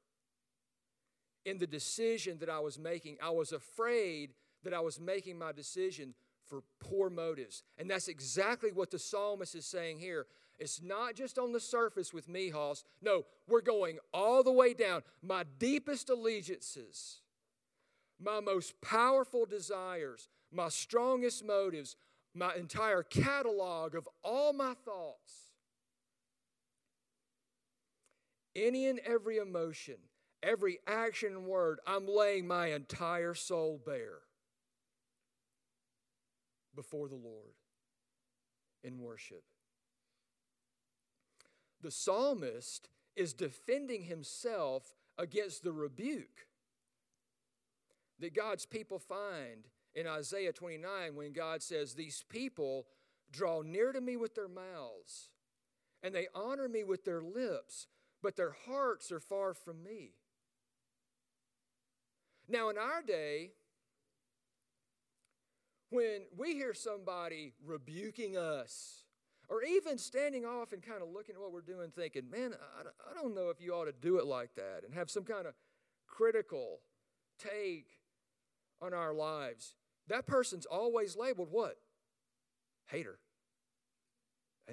in 1.45 1.57
the 1.57 1.67
decision 1.67 2.37
that 2.39 2.49
I 2.49 2.59
was 2.59 2.77
making. 2.77 3.17
I 3.23 3.29
was 3.29 3.51
afraid 3.51 4.31
that 4.63 4.73
I 4.73 4.81
was 4.81 4.99
making 4.99 5.37
my 5.37 5.51
decision 5.51 6.13
for 6.45 6.63
poor 6.79 7.09
motives. 7.09 7.63
And 7.77 7.89
that's 7.89 8.07
exactly 8.07 8.71
what 8.71 8.91
the 8.91 8.99
psalmist 8.99 9.55
is 9.55 9.65
saying 9.65 9.99
here. 9.99 10.25
It's 10.59 10.81
not 10.81 11.15
just 11.15 11.37
on 11.37 11.51
the 11.51 11.59
surface 11.59 12.13
with 12.13 12.27
me, 12.27 12.49
Hoss. 12.49 12.83
No, 13.01 13.25
we're 13.47 13.61
going 13.61 13.99
all 14.13 14.43
the 14.43 14.51
way 14.51 14.73
down. 14.73 15.03
My 15.21 15.43
deepest 15.59 16.09
allegiances, 16.09 17.21
my 18.19 18.39
most 18.39 18.79
powerful 18.81 19.45
desires, 19.45 20.29
my 20.51 20.69
strongest 20.69 21.45
motives, 21.45 21.95
my 22.33 22.55
entire 22.55 23.03
catalog 23.03 23.95
of 23.95 24.07
all 24.23 24.51
my 24.53 24.73
thoughts. 24.85 25.46
Any 28.57 28.87
and 28.87 28.99
every 29.05 29.37
emotion, 29.37 29.97
every 30.41 30.79
action 30.87 31.33
and 31.33 31.45
word, 31.45 31.79
I'm 31.85 32.07
laying 32.07 32.47
my 32.47 32.67
entire 32.67 33.35
soul 33.35 33.79
bare 33.85 34.21
before 36.75 37.07
the 37.07 37.15
Lord 37.15 37.53
in 38.83 38.99
worship. 38.99 39.43
The 41.81 41.91
psalmist 41.91 42.89
is 43.15 43.33
defending 43.33 44.03
himself 44.03 44.95
against 45.17 45.63
the 45.63 45.71
rebuke 45.71 46.47
that 48.19 48.33
God's 48.33 48.65
people 48.65 48.97
find 48.97 49.67
in 49.93 50.07
Isaiah 50.07 50.53
29 50.53 51.15
when 51.15 51.33
God 51.33 51.61
says, 51.61 51.93
These 51.93 52.23
people 52.27 52.87
draw 53.31 53.61
near 53.61 53.91
to 53.91 54.01
me 54.01 54.17
with 54.17 54.35
their 54.35 54.47
mouths, 54.47 55.29
and 56.01 56.13
they 56.13 56.27
honor 56.33 56.67
me 56.67 56.83
with 56.83 57.05
their 57.05 57.21
lips, 57.21 57.87
but 58.21 58.35
their 58.35 58.55
hearts 58.67 59.11
are 59.11 59.19
far 59.19 59.53
from 59.53 59.83
me. 59.83 60.11
Now, 62.49 62.69
in 62.69 62.77
our 62.77 63.01
day, 63.01 63.51
when 65.89 66.23
we 66.35 66.53
hear 66.53 66.73
somebody 66.73 67.53
rebuking 67.65 68.37
us, 68.37 69.03
or 69.49 69.63
even 69.63 69.97
standing 69.97 70.45
off 70.45 70.73
and 70.73 70.81
kind 70.81 71.01
of 71.01 71.09
looking 71.09 71.35
at 71.35 71.41
what 71.41 71.53
we're 71.53 71.61
doing, 71.61 71.91
thinking, 71.95 72.29
man, 72.29 72.53
I, 72.79 73.21
don't 73.21 73.33
know 73.33 73.49
if 73.49 73.61
you 73.61 73.73
ought 73.73 73.85
to 73.85 73.93
do 73.93 74.17
it 74.17 74.25
like 74.25 74.55
that, 74.55 74.81
and 74.83 74.93
have 74.93 75.09
some 75.09 75.23
kind 75.23 75.47
of 75.47 75.53
critical 76.05 76.81
take 77.39 77.87
on 78.81 78.93
our 78.93 79.13
lives, 79.13 79.75
that 80.07 80.27
person's 80.27 80.65
always 80.65 81.15
labeled 81.15 81.49
what? 81.51 81.77
Hater. 82.87 83.19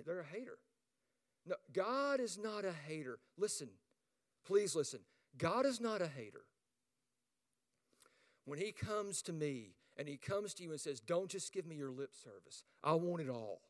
They're 0.05 0.21
a 0.21 0.25
hater. 0.25 0.59
No, 1.47 1.57
God 1.73 2.21
is 2.21 2.39
not 2.39 2.65
a 2.65 2.73
hater. 2.73 3.19
Listen, 3.37 3.69
please 4.47 4.75
listen. 4.75 5.01
God 5.37 5.67
is 5.67 5.81
not 5.81 6.01
a 6.01 6.07
hater. 6.07 6.45
When 8.45 8.59
He 8.59 8.73
comes 8.73 9.23
to 9.23 9.33
me 9.33 9.75
and 9.97 10.09
He 10.09 10.17
comes 10.17 10.55
to 10.55 10.63
you 10.63 10.71
and 10.71 10.81
says, 10.81 11.01
Don't 11.01 11.31
just 11.31 11.53
give 11.53 11.67
me 11.67 11.77
your 11.77 11.91
lip 11.91 12.15
service, 12.15 12.65
I 12.83 12.95
want 12.95 13.23
it 13.23 13.31
all. 13.31 13.61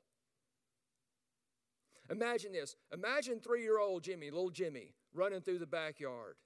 Imagine 2.10 2.52
this. 2.52 2.76
Imagine 2.92 3.40
three 3.40 3.62
year 3.62 3.78
old 3.78 4.02
Jimmy, 4.02 4.30
little 4.30 4.50
Jimmy, 4.50 4.94
running 5.14 5.40
through 5.40 5.58
the 5.58 5.66
backyard. 5.66 6.36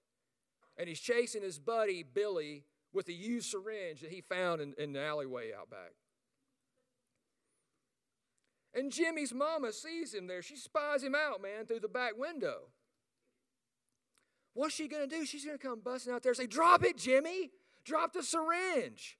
And 0.77 0.89
he's 0.89 1.01
chasing 1.01 1.43
his 1.43 1.59
buddy, 1.59 2.05
Billy, 2.05 2.65
with 2.93 3.09
a 3.09 3.13
used 3.13 3.51
syringe 3.51 4.01
that 4.01 4.11
he 4.11 4.21
found 4.21 4.61
in, 4.61 4.75
in 4.79 4.93
the 4.93 5.03
alleyway 5.03 5.53
out 5.53 5.69
back. 5.69 5.93
And 8.79 8.93
Jimmy's 8.93 9.35
mama 9.35 9.73
sees 9.73 10.15
him 10.15 10.29
there. 10.29 10.41
She 10.41 10.55
spies 10.55 11.03
him 11.03 11.17
out, 11.17 11.43
man, 11.43 11.67
through 11.67 11.81
the 11.81 11.89
back 11.89 12.17
window. 12.17 12.69
What's 14.55 14.77
she 14.77 14.87
going 14.87 15.09
to 15.09 15.17
do? 15.17 15.27
She's 15.27 15.45
going 15.45 15.59
to 15.59 15.63
come 15.63 15.81
busting 15.81 16.13
out 16.13 16.23
there 16.23 16.31
and 16.31 16.37
say, 16.37 16.47
Drop 16.47 16.85
it, 16.85 16.97
Jimmy. 16.97 17.51
Drop 17.85 18.13
the 18.13 18.23
syringe. 18.23 19.19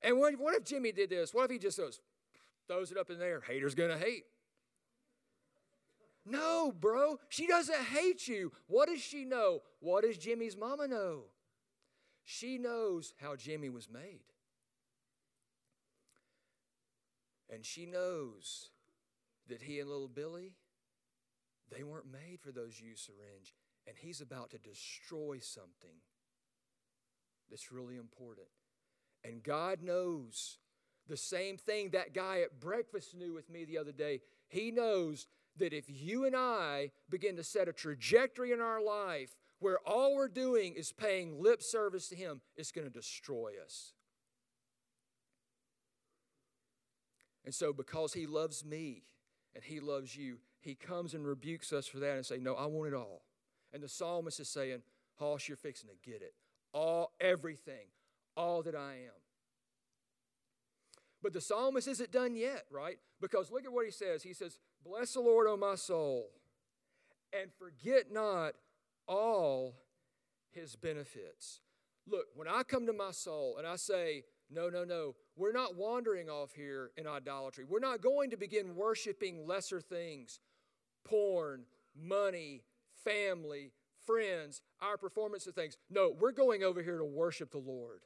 And 0.00 0.18
what, 0.18 0.38
what 0.38 0.54
if 0.54 0.64
Jimmy 0.64 0.92
did 0.92 1.10
this? 1.10 1.34
What 1.34 1.44
if 1.44 1.50
he 1.50 1.58
just 1.58 1.76
goes, 1.76 2.00
throws 2.68 2.90
it 2.90 2.96
up 2.96 3.10
in 3.10 3.18
there? 3.18 3.42
Hater's 3.46 3.74
going 3.74 3.90
to 3.90 3.98
hate. 3.98 4.24
No, 6.24 6.72
bro. 6.72 7.18
She 7.28 7.46
doesn't 7.46 7.84
hate 7.84 8.26
you. 8.28 8.52
What 8.66 8.88
does 8.88 9.02
she 9.02 9.26
know? 9.26 9.60
What 9.80 10.04
does 10.04 10.16
Jimmy's 10.16 10.56
mama 10.56 10.88
know? 10.88 11.24
She 12.24 12.56
knows 12.56 13.12
how 13.20 13.36
Jimmy 13.36 13.68
was 13.68 13.90
made. 13.90 14.31
And 17.52 17.66
she 17.66 17.84
knows 17.84 18.70
that 19.48 19.62
he 19.62 19.78
and 19.78 19.90
little 19.90 20.08
Billy, 20.08 20.54
they 21.70 21.82
weren't 21.82 22.10
made 22.10 22.40
for 22.40 22.50
those 22.50 22.80
used 22.80 23.04
syringe. 23.04 23.54
And 23.86 23.96
he's 23.98 24.20
about 24.20 24.50
to 24.50 24.58
destroy 24.58 25.38
something 25.40 26.00
that's 27.50 27.70
really 27.70 27.96
important. 27.96 28.46
And 29.24 29.42
God 29.42 29.82
knows 29.82 30.58
the 31.08 31.16
same 31.16 31.56
thing 31.56 31.90
that 31.90 32.14
guy 32.14 32.40
at 32.40 32.60
breakfast 32.60 33.14
knew 33.14 33.34
with 33.34 33.50
me 33.50 33.64
the 33.64 33.78
other 33.78 33.92
day. 33.92 34.20
He 34.48 34.70
knows 34.70 35.26
that 35.58 35.72
if 35.72 35.84
you 35.88 36.24
and 36.24 36.34
I 36.34 36.90
begin 37.10 37.36
to 37.36 37.44
set 37.44 37.68
a 37.68 37.72
trajectory 37.72 38.52
in 38.52 38.60
our 38.60 38.82
life 38.82 39.36
where 39.58 39.78
all 39.86 40.14
we're 40.14 40.28
doing 40.28 40.74
is 40.74 40.92
paying 40.92 41.42
lip 41.42 41.62
service 41.62 42.08
to 42.08 42.16
Him, 42.16 42.40
it's 42.56 42.72
going 42.72 42.86
to 42.86 42.92
destroy 42.92 43.52
us. 43.64 43.92
And 47.44 47.54
so, 47.54 47.72
because 47.72 48.12
He 48.12 48.26
loves 48.26 48.64
me 48.64 49.04
and 49.54 49.64
He 49.64 49.80
loves 49.80 50.16
you, 50.16 50.38
He 50.60 50.74
comes 50.74 51.14
and 51.14 51.26
rebukes 51.26 51.72
us 51.72 51.86
for 51.86 51.98
that 51.98 52.16
and 52.16 52.26
say, 52.26 52.38
"No, 52.38 52.54
I 52.54 52.66
want 52.66 52.92
it 52.92 52.94
all." 52.94 53.22
And 53.72 53.82
the 53.82 53.88
psalmist 53.88 54.40
is 54.40 54.48
saying, 54.48 54.82
"Hoss, 55.16 55.48
you're 55.48 55.56
fixing 55.56 55.88
to 55.88 55.96
get 56.10 56.22
it, 56.22 56.34
all, 56.72 57.12
everything, 57.20 57.88
all 58.36 58.62
that 58.62 58.74
I 58.74 58.94
am." 58.94 59.20
But 61.22 61.32
the 61.32 61.40
psalmist 61.40 61.88
isn't 61.88 62.10
done 62.10 62.34
yet, 62.34 62.66
right? 62.70 62.98
Because 63.20 63.50
look 63.50 63.64
at 63.64 63.72
what 63.72 63.84
he 63.84 63.92
says. 63.92 64.22
He 64.22 64.32
says, 64.32 64.58
"Bless 64.84 65.14
the 65.14 65.20
Lord, 65.20 65.46
O 65.46 65.56
my 65.56 65.76
soul, 65.76 66.30
and 67.32 67.52
forget 67.52 68.12
not 68.12 68.54
all 69.06 69.74
his 70.50 70.76
benefits. 70.76 71.60
Look, 72.06 72.26
when 72.34 72.48
I 72.48 72.62
come 72.62 72.86
to 72.86 72.92
my 72.92 73.10
soul 73.10 73.56
and 73.58 73.66
I 73.66 73.76
say, 73.76 74.24
no, 74.50 74.68
no, 74.68 74.84
no, 74.84 75.14
we're 75.36 75.52
not 75.52 75.76
wandering 75.76 76.28
off 76.28 76.52
here 76.54 76.90
in 76.96 77.06
idolatry. 77.06 77.64
We're 77.68 77.78
not 77.78 78.02
going 78.02 78.30
to 78.30 78.36
begin 78.36 78.76
worshiping 78.76 79.46
lesser 79.46 79.80
things 79.80 80.40
porn, 81.04 81.64
money, 82.00 82.62
family, 83.04 83.72
friends, 84.06 84.60
our 84.80 84.96
performance 84.96 85.46
of 85.46 85.54
things. 85.54 85.76
No, 85.90 86.14
we're 86.18 86.32
going 86.32 86.62
over 86.62 86.82
here 86.82 86.98
to 86.98 87.04
worship 87.04 87.50
the 87.50 87.58
Lord. 87.58 88.00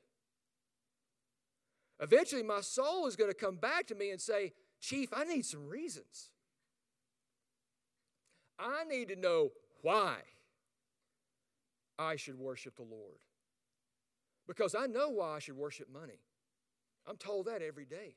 Eventually, 2.01 2.43
my 2.43 2.61
soul 2.61 3.07
is 3.07 3.17
going 3.17 3.31
to 3.31 3.37
come 3.37 3.57
back 3.57 3.87
to 3.89 3.95
me 3.95 4.11
and 4.11 4.21
say, 4.21 4.53
Chief, 4.81 5.09
I 5.15 5.25
need 5.25 5.45
some 5.45 5.67
reasons. 5.67 6.31
I 8.59 8.85
need 8.85 9.09
to 9.09 9.17
know 9.17 9.51
why. 9.83 10.17
I 11.99 12.17
should 12.17 12.39
worship 12.39 12.77
the 12.77 12.83
Lord. 12.83 13.25
Because 14.47 14.75
I 14.75 14.87
know 14.87 15.09
why 15.09 15.37
I 15.37 15.39
should 15.39 15.57
worship 15.57 15.89
money. 15.93 16.21
I'm 17.07 17.17
told 17.17 17.47
that 17.47 17.63
every 17.63 17.85
day. 17.85 18.17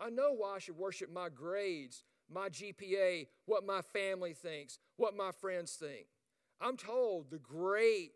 I 0.00 0.10
know 0.10 0.32
why 0.32 0.56
I 0.56 0.58
should 0.58 0.76
worship 0.76 1.12
my 1.12 1.28
grades, 1.28 2.04
my 2.30 2.48
GPA, 2.48 3.26
what 3.46 3.66
my 3.66 3.82
family 3.82 4.32
thinks, 4.32 4.78
what 4.96 5.16
my 5.16 5.32
friends 5.32 5.72
think. 5.72 6.06
I'm 6.60 6.76
told 6.76 7.30
the 7.30 7.38
great 7.38 8.12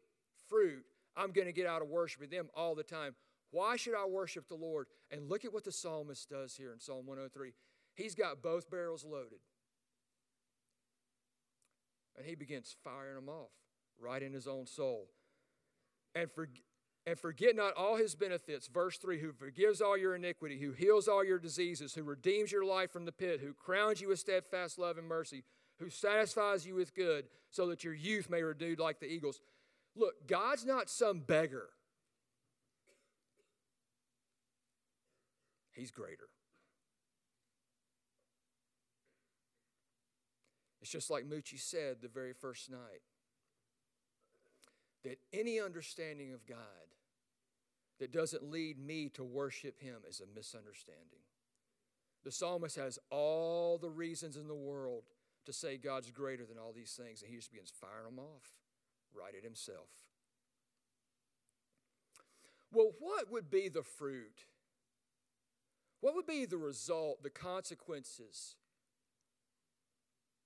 fruit 0.48 0.84
I'm 1.16 1.32
going 1.32 1.46
to 1.46 1.52
get 1.52 1.66
out 1.66 1.82
of 1.82 1.88
worshiping 1.88 2.30
them 2.30 2.48
all 2.54 2.74
the 2.74 2.82
time. 2.82 3.14
Why 3.50 3.76
should 3.76 3.94
I 3.94 4.06
worship 4.06 4.48
the 4.48 4.54
Lord? 4.54 4.86
And 5.10 5.28
look 5.28 5.44
at 5.44 5.52
what 5.52 5.64
the 5.64 5.72
psalmist 5.72 6.30
does 6.30 6.56
here 6.56 6.72
in 6.72 6.80
Psalm 6.80 7.06
103. 7.06 7.52
He's 7.94 8.14
got 8.14 8.42
both 8.42 8.70
barrels 8.70 9.04
loaded. 9.04 9.40
And 12.16 12.26
he 12.26 12.34
begins 12.34 12.74
firing 12.82 13.16
them 13.16 13.28
off 13.28 13.50
right 14.00 14.22
in 14.22 14.32
his 14.32 14.46
own 14.46 14.66
soul. 14.66 15.08
And, 16.14 16.30
for, 16.30 16.48
and 17.06 17.18
forget 17.18 17.56
not 17.56 17.74
all 17.74 17.96
his 17.96 18.14
benefits. 18.14 18.68
Verse 18.68 18.98
3 18.98 19.20
Who 19.20 19.32
forgives 19.32 19.80
all 19.80 19.96
your 19.96 20.14
iniquity, 20.14 20.58
who 20.58 20.72
heals 20.72 21.08
all 21.08 21.24
your 21.24 21.38
diseases, 21.38 21.94
who 21.94 22.02
redeems 22.02 22.52
your 22.52 22.64
life 22.64 22.90
from 22.90 23.04
the 23.04 23.12
pit, 23.12 23.40
who 23.40 23.54
crowns 23.54 24.00
you 24.00 24.08
with 24.08 24.18
steadfast 24.18 24.78
love 24.78 24.98
and 24.98 25.06
mercy, 25.06 25.44
who 25.78 25.90
satisfies 25.90 26.66
you 26.66 26.74
with 26.74 26.94
good, 26.94 27.26
so 27.50 27.66
that 27.68 27.84
your 27.84 27.94
youth 27.94 28.30
may 28.30 28.42
renew 28.42 28.76
like 28.78 29.00
the 29.00 29.12
eagles. 29.12 29.40
Look, 29.96 30.26
God's 30.26 30.64
not 30.64 30.88
some 30.88 31.20
beggar, 31.20 31.68
He's 35.72 35.90
greater. 35.90 36.28
It's 40.82 40.90
just 40.90 41.10
like 41.10 41.24
Moochie 41.24 41.60
said 41.60 41.98
the 42.02 42.08
very 42.08 42.32
first 42.32 42.70
night. 42.70 43.02
That 45.04 45.18
any 45.32 45.60
understanding 45.60 46.32
of 46.32 46.46
God 46.46 46.58
that 47.98 48.12
doesn't 48.12 48.50
lead 48.50 48.78
me 48.78 49.08
to 49.10 49.24
worship 49.24 49.80
Him 49.80 49.96
is 50.08 50.20
a 50.20 50.36
misunderstanding. 50.36 51.20
The 52.24 52.32
psalmist 52.32 52.76
has 52.76 52.98
all 53.10 53.78
the 53.78 53.90
reasons 53.90 54.36
in 54.36 54.46
the 54.46 54.54
world 54.54 55.02
to 55.44 55.52
say 55.52 55.76
God's 55.76 56.10
greater 56.10 56.44
than 56.44 56.58
all 56.58 56.72
these 56.72 56.92
things, 56.92 57.22
and 57.22 57.30
he 57.30 57.36
just 57.36 57.50
begins 57.50 57.72
firing 57.80 58.04
them 58.04 58.18
off 58.18 58.52
right 59.12 59.34
at 59.36 59.42
himself. 59.42 59.88
Well, 62.72 62.92
what 63.00 63.30
would 63.30 63.50
be 63.50 63.68
the 63.68 63.82
fruit? 63.82 64.46
What 66.00 66.14
would 66.14 66.26
be 66.26 66.46
the 66.46 66.58
result, 66.58 67.22
the 67.22 67.30
consequences 67.30 68.56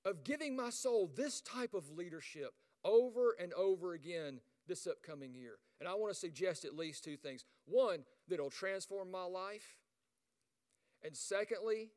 of 0.05 0.25
giving 0.25 0.57
my 0.57 0.71
soul 0.71 1.11
this 1.15 1.41
type 1.41 1.75
of 1.75 1.97
leadership 1.97 2.55
over 2.87 3.37
and 3.41 3.53
over 3.55 3.93
again 3.93 4.41
this 4.67 4.87
upcoming 4.87 5.35
year? 5.35 5.59
And 5.81 5.89
I 5.89 5.95
want 5.95 6.13
to 6.13 6.19
suggest 6.19 6.65
at 6.65 6.77
least 6.77 7.05
two 7.05 7.17
things. 7.17 7.45
One, 7.67 8.05
that 8.29 8.35
it'll 8.35 8.51
transform 8.51 9.11
my 9.11 9.25
life. 9.25 9.77
And 11.05 11.17
secondly, 11.17 11.91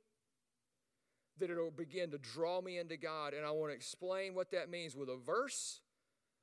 that 1.39 1.49
it'll 1.49 1.71
begin 1.71 2.12
to 2.12 2.17
draw 2.17 2.62
me 2.62 2.78
into 2.78 2.97
God. 2.97 3.34
And 3.34 3.45
I 3.45 3.52
want 3.52 3.71
to 3.71 3.75
explain 3.75 4.36
what 4.36 4.52
that 4.52 4.69
means 4.69 4.95
with 4.95 5.10
a 5.10 5.15
verse, 5.15 5.82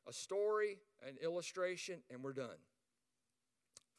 a 0.08 0.12
story, 0.12 0.78
an 1.06 1.16
illustration, 1.22 2.00
and 2.10 2.22
we're 2.22 2.32
done. 2.32 2.58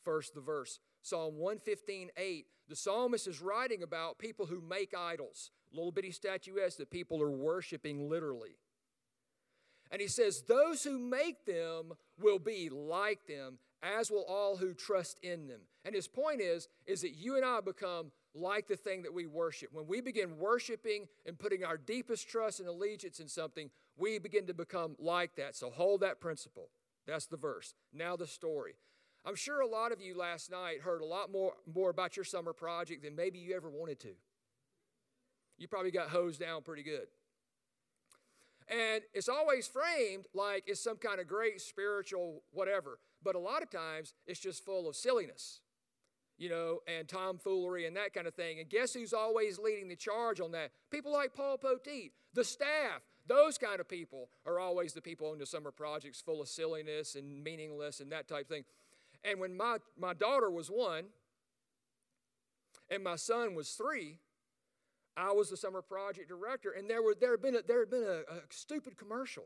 First, 0.03 0.33
the 0.33 0.41
verse 0.41 0.79
Psalm 1.01 1.38
115 1.38 2.10
8. 2.17 2.45
The 2.69 2.75
psalmist 2.75 3.27
is 3.27 3.41
writing 3.41 3.83
about 3.83 4.19
people 4.19 4.45
who 4.45 4.60
make 4.60 4.93
idols, 4.93 5.51
little 5.71 5.91
bitty 5.91 6.12
statuettes 6.12 6.75
that 6.75 6.91
people 6.91 7.21
are 7.21 7.31
worshiping 7.31 8.10
literally. 8.10 8.57
And 9.91 10.02
he 10.02 10.08
says, 10.08 10.43
Those 10.47 10.84
who 10.84 11.00
make 11.00 11.45
them 11.45 11.93
will 12.19 12.39
be 12.39 12.69
like 12.69 13.26
them, 13.28 13.60
as 13.82 14.12
will 14.12 14.26
all 14.28 14.58
who 14.58 14.73
trust 14.73 15.19
in 15.21 15.47
them. 15.47 15.62
And 15.86 15.95
his 15.95 16.08
point 16.08 16.41
is, 16.41 16.67
is 16.86 17.02
that 17.02 17.15
you 17.15 17.36
and 17.36 17.45
I 17.45 17.62
become 17.62 18.12
like 18.34 18.67
the 18.67 18.76
thing 18.76 19.04
that 19.04 19.13
we 19.13 19.26
worship. 19.26 19.69
When 19.71 19.88
we 19.88 20.02
begin 20.02 20.38
worshiping 20.38 21.08
and 21.26 21.39
putting 21.39 21.63
our 21.63 21.78
deepest 21.78 22.30
trust 22.30 22.60
and 22.60 22.69
allegiance 22.69 23.19
in 23.19 23.28
something, 23.28 23.69
we 23.97 24.19
begin 24.19 24.47
to 24.47 24.54
become 24.54 24.95
like 25.00 25.36
that. 25.36 25.56
So 25.56 25.69
hold 25.69 26.02
that 26.02 26.19
principle. 26.19 26.69
That's 27.08 27.26
the 27.26 27.38
verse. 27.38 27.73
Now 27.93 28.15
the 28.15 28.28
story. 28.28 28.76
I'm 29.26 29.36
sure 29.36 29.62
a 29.62 29.67
lot 29.67 29.91
of 29.91 30.02
you 30.02 30.17
last 30.17 30.52
night 30.52 30.82
heard 30.82 31.02
a 31.02 31.06
lot 31.06 31.32
more, 31.32 31.54
more 31.73 31.89
about 31.89 32.15
your 32.15 32.26
summer 32.26 32.54
project 32.54 33.04
than 33.04 33.15
maybe 33.15 33.39
you 33.39 33.56
ever 33.56 33.69
wanted 33.69 34.00
to. 34.02 34.13
You 35.58 35.67
probably 35.67 35.91
got 35.91 36.10
hosed 36.10 36.39
down 36.39 36.62
pretty 36.62 36.84
good. 36.84 37.08
And 38.69 39.03
it's 39.13 39.30
always 39.30 39.67
framed 39.67 40.25
like 40.34 40.65
it's 40.67 40.84
some 40.84 40.97
kind 40.97 41.19
of 41.19 41.27
great 41.27 41.62
spiritual 41.62 42.43
whatever, 42.51 42.99
but 43.23 43.36
a 43.36 43.39
lot 43.39 43.63
of 43.63 43.69
times 43.69 44.13
it's 44.25 44.39
just 44.39 44.65
full 44.65 44.89
of 44.89 44.95
silliness 44.95 45.62
you 46.38 46.49
know, 46.49 46.80
and 46.88 47.08
tomfoolery 47.08 47.88
and 47.88 47.95
that 47.95 48.13
kind 48.13 48.27
of 48.27 48.34
thing. 48.36 48.60
And 48.60 48.69
guess 48.69 48.93
who's 48.93 49.13
always 49.13 49.58
leading 49.58 49.88
the 49.88 49.95
charge 49.95 50.39
on 50.39 50.51
that? 50.51 50.71
People 50.91 51.12
like 51.12 51.34
Paul 51.34 51.58
Poteet, 51.58 52.12
the 52.34 52.43
staff. 52.43 53.01
Those 53.25 53.58
kind 53.58 53.80
of 53.80 53.89
people 53.89 54.30
are 54.45 54.60
always 54.60 54.93
the 54.93 55.01
people 55.01 55.32
on 55.32 55.39
the 55.39 55.45
summer 55.45 55.71
projects 55.71 56.21
full 56.21 56.41
of 56.41 56.47
silliness 56.47 57.15
and 57.15 57.43
meaningless 57.43 57.99
and 57.99 58.12
that 58.12 58.27
type 58.27 58.47
thing. 58.47 58.63
And 59.23 59.39
when 59.39 59.58
my, 59.58 59.77
my 59.99 60.13
daughter 60.13 60.49
was 60.49 60.69
one 60.69 61.06
and 62.89 63.03
my 63.03 63.15
son 63.17 63.53
was 63.53 63.71
three, 63.71 64.19
I 65.17 65.32
was 65.32 65.49
the 65.49 65.58
summer 65.58 65.82
project 65.82 66.30
director, 66.30 66.71
and 66.71 66.88
there, 66.88 67.01
were, 67.01 67.15
there 67.19 67.32
had 67.32 67.41
been, 67.41 67.56
a, 67.56 67.62
there 67.67 67.80
had 67.80 67.89
been 67.89 68.03
a, 68.03 68.32
a 68.32 68.41
stupid 68.51 68.97
commercial 68.97 69.45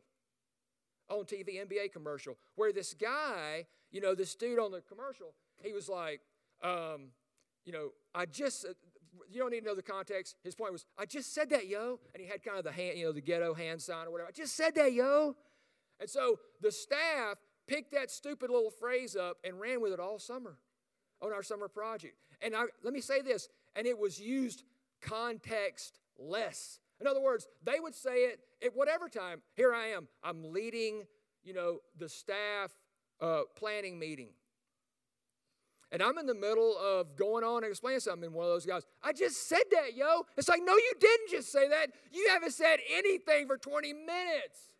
on 1.09 1.23
TV, 1.23 1.65
NBA 1.65 1.93
commercial, 1.93 2.37
where 2.55 2.73
this 2.73 2.93
guy, 2.93 3.65
you 3.89 4.01
know, 4.01 4.13
this 4.13 4.35
dude 4.35 4.59
on 4.59 4.71
the 4.71 4.81
commercial, 4.81 5.33
he 5.63 5.71
was 5.71 5.87
like, 5.87 6.21
um, 6.61 7.09
you 7.65 7.71
know, 7.71 7.89
I 8.13 8.25
just, 8.25 8.65
you 9.29 9.39
don't 9.39 9.51
need 9.51 9.61
to 9.61 9.65
know 9.65 9.75
the 9.75 9.81
context. 9.81 10.35
His 10.43 10.55
point 10.55 10.73
was, 10.73 10.85
I 10.97 11.05
just 11.05 11.33
said 11.33 11.49
that, 11.51 11.67
yo. 11.67 11.99
And 12.13 12.21
he 12.21 12.27
had 12.27 12.43
kind 12.43 12.57
of 12.57 12.63
the 12.63 12.71
hand, 12.71 12.97
you 12.97 13.05
know, 13.05 13.11
the 13.11 13.21
ghetto 13.21 13.53
hand 13.53 13.81
sign 13.81 14.07
or 14.07 14.11
whatever. 14.11 14.29
I 14.29 14.31
just 14.31 14.55
said 14.55 14.75
that, 14.75 14.93
yo. 14.93 15.35
And 15.99 16.09
so 16.09 16.39
the 16.59 16.71
staff 16.71 17.37
picked 17.67 17.93
that 17.93 18.11
stupid 18.11 18.49
little 18.49 18.71
phrase 18.71 19.15
up 19.15 19.37
and 19.43 19.59
ran 19.59 19.81
with 19.81 19.93
it 19.93 19.99
all 19.99 20.19
summer 20.19 20.57
on 21.21 21.31
our 21.31 21.43
summer 21.43 21.67
project. 21.67 22.15
And 22.41 22.55
I, 22.55 22.63
let 22.83 22.93
me 22.93 23.01
say 23.01 23.21
this, 23.21 23.47
and 23.75 23.85
it 23.85 23.97
was 23.97 24.19
used 24.19 24.63
context 25.01 25.99
less. 26.17 26.79
In 26.99 27.07
other 27.07 27.21
words, 27.21 27.47
they 27.63 27.79
would 27.79 27.95
say 27.95 28.25
it 28.25 28.39
at 28.63 28.75
whatever 28.75 29.09
time. 29.09 29.41
Here 29.55 29.73
I 29.73 29.87
am. 29.87 30.07
I'm 30.23 30.51
leading, 30.51 31.03
you 31.43 31.53
know, 31.53 31.79
the 31.97 32.07
staff 32.07 32.71
uh, 33.19 33.41
planning 33.55 33.97
meeting. 33.97 34.29
And 35.91 36.01
I'm 36.01 36.17
in 36.17 36.25
the 36.25 36.35
middle 36.35 36.77
of 36.77 37.17
going 37.17 37.43
on 37.43 37.63
and 37.63 37.71
explaining 37.71 37.99
something, 37.99 38.27
and 38.27 38.33
one 38.33 38.45
of 38.45 38.51
those 38.51 38.65
guys, 38.65 38.83
I 39.03 39.11
just 39.11 39.49
said 39.49 39.63
that, 39.71 39.93
yo. 39.95 40.25
It's 40.37 40.47
like, 40.47 40.61
no, 40.63 40.73
you 40.73 40.93
didn't 40.99 41.29
just 41.29 41.51
say 41.51 41.67
that. 41.67 41.87
You 42.13 42.29
haven't 42.29 42.53
said 42.53 42.77
anything 42.95 43.45
for 43.47 43.57
20 43.57 43.91
minutes. 43.91 44.70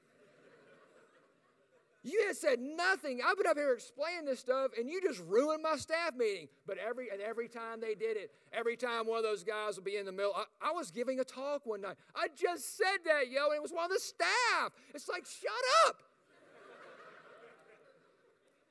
You 2.04 2.24
had 2.26 2.36
said 2.36 2.60
nothing. 2.60 3.20
I've 3.24 3.38
been 3.38 3.46
up 3.46 3.58
here 3.58 3.74
explaining 3.74 4.26
this 4.26 4.40
stuff, 4.40 4.72
and 4.78 4.90
you 4.90 5.02
just 5.02 5.22
ruined 5.28 5.62
my 5.62 5.76
staff 5.76 6.16
meeting. 6.18 6.48
But 6.66 6.80
every 6.80 7.10
and 7.10 7.22
every 7.22 7.48
time 7.48 7.80
they 7.80 7.94
did 7.94 8.18
it, 8.18 8.32
every 8.52 8.76
time 8.76 9.06
one 9.06 9.18
of 9.18 9.24
those 9.24 9.44
guys 9.44 9.76
would 9.76 9.86
be 9.86 9.98
in 9.98 10.06
the 10.06 10.12
middle, 10.12 10.34
I, 10.36 10.46
I 10.70 10.72
was 10.72 10.90
giving 10.90 11.20
a 11.20 11.24
talk 11.24 11.66
one 11.66 11.82
night. 11.82 11.98
I 12.16 12.28
just 12.36 12.76
said 12.76 13.06
that, 13.06 13.30
yo, 13.30 13.46
and 13.48 13.56
it 13.56 13.62
was 13.62 13.72
one 13.72 13.86
of 13.86 13.92
the 13.92 14.00
staff. 14.00 14.72
It's 14.96 15.08
like, 15.08 15.26
shut 15.28 15.52
up. 15.88 15.98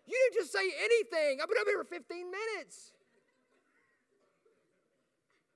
You 0.09 0.19
didn't 0.27 0.43
just 0.43 0.53
say 0.53 0.67
anything. 0.83 1.41
I've 1.41 1.49
been 1.49 1.59
up 1.61 1.69
here 1.69 1.79
for 1.79 1.85
15 1.85 2.27
minutes. 2.31 2.93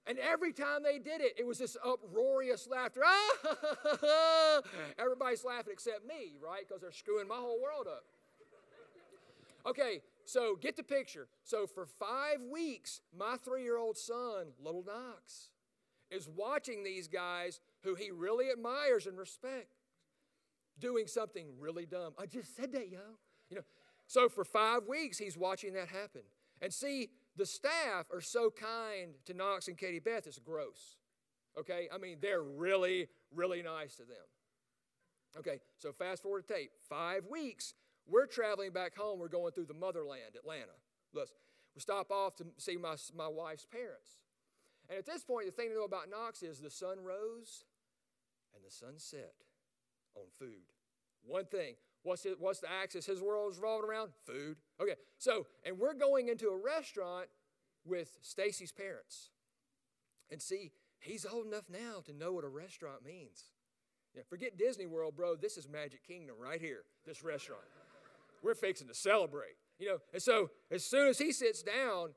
And 0.07 0.19
every 0.19 0.53
time 0.53 0.83
they 0.83 0.99
did 0.99 1.23
it, 1.23 1.35
it 1.39 1.47
was 1.47 1.59
this 1.59 1.77
uproarious 1.83 2.69
laughter. 2.69 3.01
Ah! 3.05 4.61
Everybody's 4.99 5.45
laughing 5.45 5.73
except 5.73 6.07
me, 6.07 6.37
right? 6.43 6.67
Because 6.67 6.83
they're 6.83 6.93
screwing 6.93 7.27
my 7.27 7.37
whole 7.37 7.61
world 7.61 7.87
up. 7.87 8.05
Okay, 9.67 10.03
so 10.27 10.57
get 10.61 10.77
the 10.77 10.83
picture. 10.83 11.27
So 11.43 11.67
for 11.67 11.87
five 11.87 12.39
weeks, 12.53 13.01
my 13.17 13.37
three 13.43 13.63
year 13.63 13.79
old 13.79 13.97
son, 13.97 14.49
little 14.63 14.85
Knox, 14.87 15.49
is 16.11 16.29
watching 16.29 16.85
these 16.85 17.09
guys 17.09 17.61
who 17.83 17.95
he 17.95 18.11
really 18.11 18.51
admires 18.51 19.07
and 19.07 19.19
respects 19.19 19.79
doing 20.79 21.07
something 21.07 21.47
really 21.59 21.87
dumb. 21.87 22.13
I 22.19 22.27
just 22.27 22.55
said 22.57 22.73
that, 22.73 22.91
yo. 22.91 22.99
You 23.49 23.57
know, 23.57 23.63
so 24.07 24.29
for 24.29 24.45
five 24.45 24.87
weeks, 24.87 25.19
he's 25.19 25.37
watching 25.37 25.73
that 25.75 25.89
happen. 25.89 26.23
And 26.61 26.73
see, 26.73 27.11
the 27.37 27.47
staff 27.47 28.07
are 28.13 28.21
so 28.21 28.51
kind 28.51 29.15
to 29.27 29.35
Knox 29.35 29.69
and 29.69 29.77
Katie 29.77 29.99
Beth, 29.99 30.27
it's 30.27 30.39
gross. 30.39 30.97
Okay? 31.59 31.89
I 31.93 31.99
mean, 31.99 32.19
they're 32.21 32.43
really, 32.43 33.09
really 33.35 33.63
nice 33.63 33.97
to 33.97 34.03
them. 34.03 34.27
Okay, 35.37 35.61
so 35.79 35.93
fast 35.93 36.23
forward 36.23 36.47
to 36.47 36.55
tape. 36.55 36.71
Five 36.89 37.27
weeks, 37.27 37.75
we're 38.07 38.27
traveling 38.27 38.71
back 38.71 38.97
home. 38.97 39.19
We're 39.19 39.29
going 39.29 39.53
through 39.53 39.67
the 39.67 39.75
motherland, 39.75 40.37
Atlanta. 40.39 40.79
Listen, 41.13 41.37
we 41.75 41.81
stop 41.81 42.13
off 42.13 42.37
to 42.37 42.47
see 42.57 42.77
my, 42.77 42.95
my 43.17 43.27
wife's 43.27 43.67
parents. 43.67 44.19
And 44.89 44.99
at 44.99 45.07
this 45.07 45.25
point, 45.25 45.47
the 45.47 45.53
thing 45.53 45.71
to 45.71 45.75
know 45.75 45.85
about 45.85 46.09
Knox 46.09 46.43
is 46.43 46.61
the 46.61 46.71
sun 46.71 47.01
rose 47.03 47.65
and 48.55 48.65
the 48.65 48.71
sun 48.71 48.95
set 48.99 49.35
on 50.15 50.25
food. 50.39 50.71
One 51.25 51.47
thing 51.47 51.75
What's, 52.05 52.23
his, 52.23 52.37
what's 52.39 52.61
the 52.61 52.71
axis 52.71 53.07
his 53.07 53.21
world 53.21 53.53
is 53.53 53.59
revolving 53.59 53.89
around? 53.89 54.11
Food. 54.27 54.57
Okay, 54.81 54.95
so, 55.19 55.47
and 55.65 55.79
we're 55.79 55.95
going 55.95 56.29
into 56.29 56.49
a 56.49 56.57
restaurant 56.57 57.29
with 57.85 58.13
Stacy's 58.21 58.73
parents. 58.73 59.31
And 60.31 60.41
see, 60.41 60.73
he's 61.01 61.27
old 61.27 61.47
enough 61.47 61.65
now 61.71 62.03
to 62.05 62.13
know 62.13 62.33
what 62.33 62.45
a 62.45 62.49
restaurant 62.49 63.05
means. 63.05 63.45
Yeah, 64.15 64.23
forget 64.29 64.59
Disney 64.59 64.87
World, 64.87 65.17
bro. 65.17 65.35
This 65.35 65.57
is 65.57 65.67
Magic 65.69 66.07
Kingdom 66.07 66.37
right 66.39 66.61
here, 66.61 66.85
this 67.07 67.25
restaurant. 67.25 67.65
we're 68.43 68.55
fixing 68.55 68.87
to 68.89 68.95
celebrate. 68.95 69.57
You 69.79 69.89
know, 69.89 69.99
and 70.13 70.23
so 70.23 70.51
as 70.71 70.85
soon 70.85 71.09
as 71.09 71.19
he 71.19 71.33
sits 71.33 71.63
down, 71.63 72.11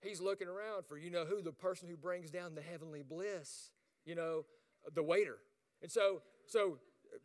he's 0.00 0.20
looking 0.20 0.48
around 0.48 0.86
for, 0.86 0.96
you 0.96 1.10
know, 1.10 1.24
who 1.26 1.42
the 1.42 1.52
person 1.52 1.88
who 1.88 1.96
brings 1.96 2.30
down 2.30 2.54
the 2.54 2.62
heavenly 2.62 3.02
bliss, 3.02 3.70
you 4.04 4.14
know, 4.14 4.46
the 4.94 5.02
waiter. 5.02 5.36
And 5.82 5.90
so, 5.90 6.22
so 6.46 6.78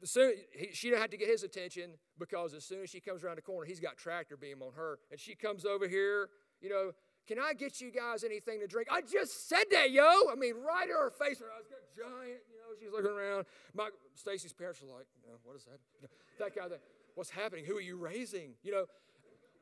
soon, 0.04 0.34
he, 0.52 0.69
she 0.73 0.89
have 0.89 1.10
to 1.10 1.17
get 1.17 1.28
his 1.28 1.43
attention 1.43 1.91
because 2.17 2.54
as 2.54 2.63
soon 2.63 2.84
as 2.84 2.89
she 2.89 2.99
comes 2.99 3.23
around 3.23 3.38
the 3.38 3.41
corner, 3.41 3.65
he's 3.65 3.80
got 3.80 3.97
tractor 3.97 4.38
beam 4.38 4.62
on 4.62 4.73
her. 4.73 4.99
And 5.12 5.19
she 5.19 5.36
comes 5.36 5.65
over 5.65 5.88
here, 5.88 6.30
you 6.62 6.69
know, 6.69 6.91
can 7.28 7.38
I 7.39 7.54
get 7.54 7.80
you 7.80 7.91
guys 7.91 8.23
anything 8.23 8.60
to 8.60 8.67
drink? 8.67 8.88
I 8.91 9.02
just 9.02 9.47
said 9.47 9.65
that, 9.71 9.91
yo. 9.91 10.04
I 10.32 10.36
mean, 10.36 10.56
right 10.56 10.88
in 10.89 10.95
her 10.95 11.12
face. 11.12 11.41
Eyes 11.41 11.67
got 11.69 11.80
giant, 11.95 12.41
you 12.49 12.58
know, 12.58 12.75
she's 12.80 12.91
looking 12.91 13.12
around. 13.12 13.45
My 13.75 13.89
Stacy's 14.15 14.54
parents 14.54 14.82
are 14.82 14.88
like, 14.88 15.06
you 15.21 15.30
know, 15.30 15.38
what 15.43 15.56
is 15.56 15.65
that? 15.65 15.80
You 15.95 16.04
know, 16.04 16.10
that 16.39 16.56
guy. 16.56 16.69
thing. 16.69 16.80
What's 17.15 17.30
happening? 17.30 17.65
Who 17.65 17.78
are 17.78 17.82
you 17.82 17.97
raising? 17.97 18.54
You 18.63 18.71
know, 18.71 18.86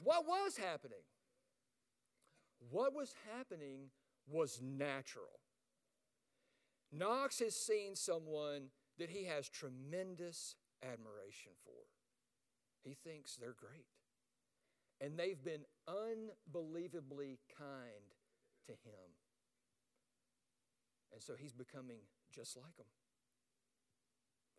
what 0.03 0.25
was 0.25 0.57
happening? 0.57 0.99
What 2.69 2.93
was 2.93 3.13
happening 3.35 3.89
was 4.29 4.61
natural. 4.61 5.39
Knox 6.91 7.39
has 7.39 7.55
seen 7.55 7.95
someone 7.95 8.67
that 8.97 9.10
he 9.10 9.25
has 9.25 9.47
tremendous 9.49 10.55
admiration 10.83 11.51
for. 11.63 11.86
He 12.83 12.93
thinks 12.93 13.36
they're 13.36 13.55
great. 13.57 13.88
and 14.99 15.17
they've 15.17 15.43
been 15.43 15.65
unbelievably 15.88 17.39
kind 17.57 18.15
to 18.65 18.71
him. 18.71 19.10
And 21.13 21.21
so 21.21 21.33
he's 21.39 21.53
becoming 21.53 21.99
just 22.33 22.57
like 22.57 22.75
them. 22.77 22.88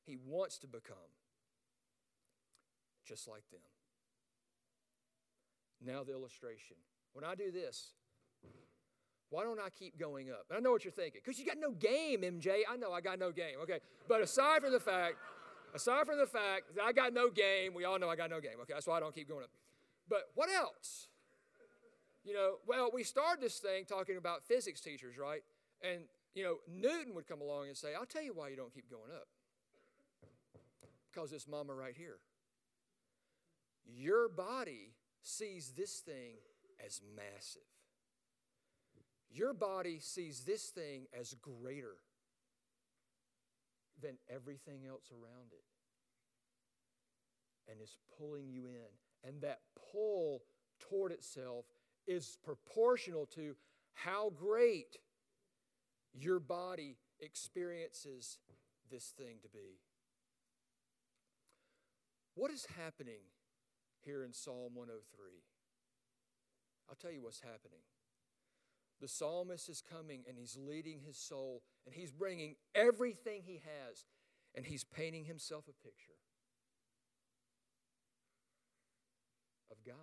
He 0.05 0.16
wants 0.16 0.59
to 0.59 0.66
become 0.66 0.96
just 3.07 3.29
like 3.29 3.48
them. 3.51 3.61
Now, 5.85 6.03
the 6.03 6.12
illustration. 6.12 6.77
When 7.12 7.24
I 7.24 7.35
do 7.35 7.51
this, 7.51 7.92
why 9.31 9.45
don't 9.45 9.61
I 9.61 9.69
keep 9.71 9.99
going 9.99 10.31
up? 10.31 10.47
And 10.49 10.57
I 10.57 10.61
know 10.61 10.71
what 10.71 10.85
you're 10.85 10.93
thinking. 10.93 11.21
Because 11.25 11.38
you 11.38 11.45
got 11.45 11.59
no 11.59 11.73
game, 11.73 12.23
MJ. 12.23 12.61
I 12.69 12.77
know 12.77 12.93
I 12.93 13.01
got 13.01 13.19
no 13.19 13.31
game. 13.31 13.57
Okay. 13.62 13.81
But 14.09 14.23
aside 14.23 14.62
from 14.62 14.73
the 14.73 14.81
fact, 14.81 15.17
aside 15.75 16.07
from 16.07 16.19
the 16.19 16.27
fact 16.27 16.75
that 16.77 16.85
I 16.85 16.93
got 16.93 17.12
no 17.12 17.29
game, 17.29 17.75
we 17.75 17.85
all 17.85 17.99
know 17.99 18.09
I 18.09 18.17
got 18.17 18.31
no 18.31 18.41
game. 18.41 18.55
Okay. 18.62 18.73
That's 18.73 18.87
why 18.87 18.97
I 18.97 19.01
don't 19.01 19.14
keep 19.14 19.29
going 19.29 19.45
up. 19.45 19.51
But 20.09 20.31
what 20.35 20.49
else? 20.51 21.09
You 22.25 22.35
know, 22.35 22.55
well, 22.67 22.91
we 22.93 23.05
started 23.05 23.43
this 23.43 23.59
thing 23.59 23.85
talking 23.85 24.17
about 24.17 24.45
physics 24.45 24.81
teachers, 24.81 25.19
right? 25.19 25.43
And, 25.83 26.01
you 26.35 26.43
know, 26.43 26.57
Newton 26.67 27.14
would 27.14 27.27
come 27.27 27.41
along 27.41 27.69
and 27.69 27.77
say, 27.77 27.88
I'll 27.99 28.07
tell 28.07 28.23
you 28.23 28.33
why 28.35 28.49
you 28.49 28.57
don't 28.57 28.73
keep 28.73 28.91
going 28.91 29.11
up. 29.14 29.29
Because 31.12 31.31
this 31.31 31.47
mama 31.47 31.75
right 31.75 31.95
here. 31.97 32.19
Your 33.87 34.29
body 34.29 34.93
sees 35.23 35.73
this 35.77 36.01
thing 36.01 36.37
as 36.85 37.01
massive. 37.17 37.62
Your 39.31 39.53
body 39.53 39.99
sees 40.01 40.45
this 40.45 40.64
thing 40.71 41.07
as 41.19 41.35
greater 41.35 41.97
than 44.01 44.17
everything 44.29 44.87
else 44.88 45.11
around 45.12 45.53
it 45.53 45.64
and 47.71 47.81
is 47.81 47.97
pulling 48.19 48.49
you 48.49 48.67
in. 48.67 49.29
And 49.29 49.43
that 49.43 49.61
pull 49.93 50.43
toward 50.81 51.12
itself 51.12 51.67
is 52.07 52.38
proportional 52.43 53.27
to 53.35 53.55
how 53.95 54.31
great 54.31 54.97
your 56.14 56.41
body 56.41 56.97
experiences 57.21 58.38
this 58.91 59.12
thing 59.17 59.37
to 59.43 59.49
be. 59.49 59.81
What 62.35 62.51
is 62.51 62.67
happening 62.83 63.23
here 64.01 64.23
in 64.23 64.33
Psalm 64.33 64.75
103? 64.75 65.27
I'll 66.88 66.95
tell 66.95 67.11
you 67.11 67.23
what's 67.23 67.41
happening. 67.41 67.81
The 69.01 69.09
psalmist 69.09 69.69
is 69.69 69.83
coming 69.83 70.25
and 70.29 70.37
he's 70.37 70.57
leading 70.57 71.01
his 71.01 71.17
soul 71.17 71.63
and 71.87 71.95
he's 71.95 72.11
bringing 72.11 72.57
everything 72.75 73.43
he 73.45 73.63
has 73.65 74.05
and 74.55 74.67
he's 74.67 74.85
painting 74.85 75.25
himself 75.25 75.65
a 75.69 75.85
picture 75.85 76.13
of 79.71 79.77
God 79.87 79.95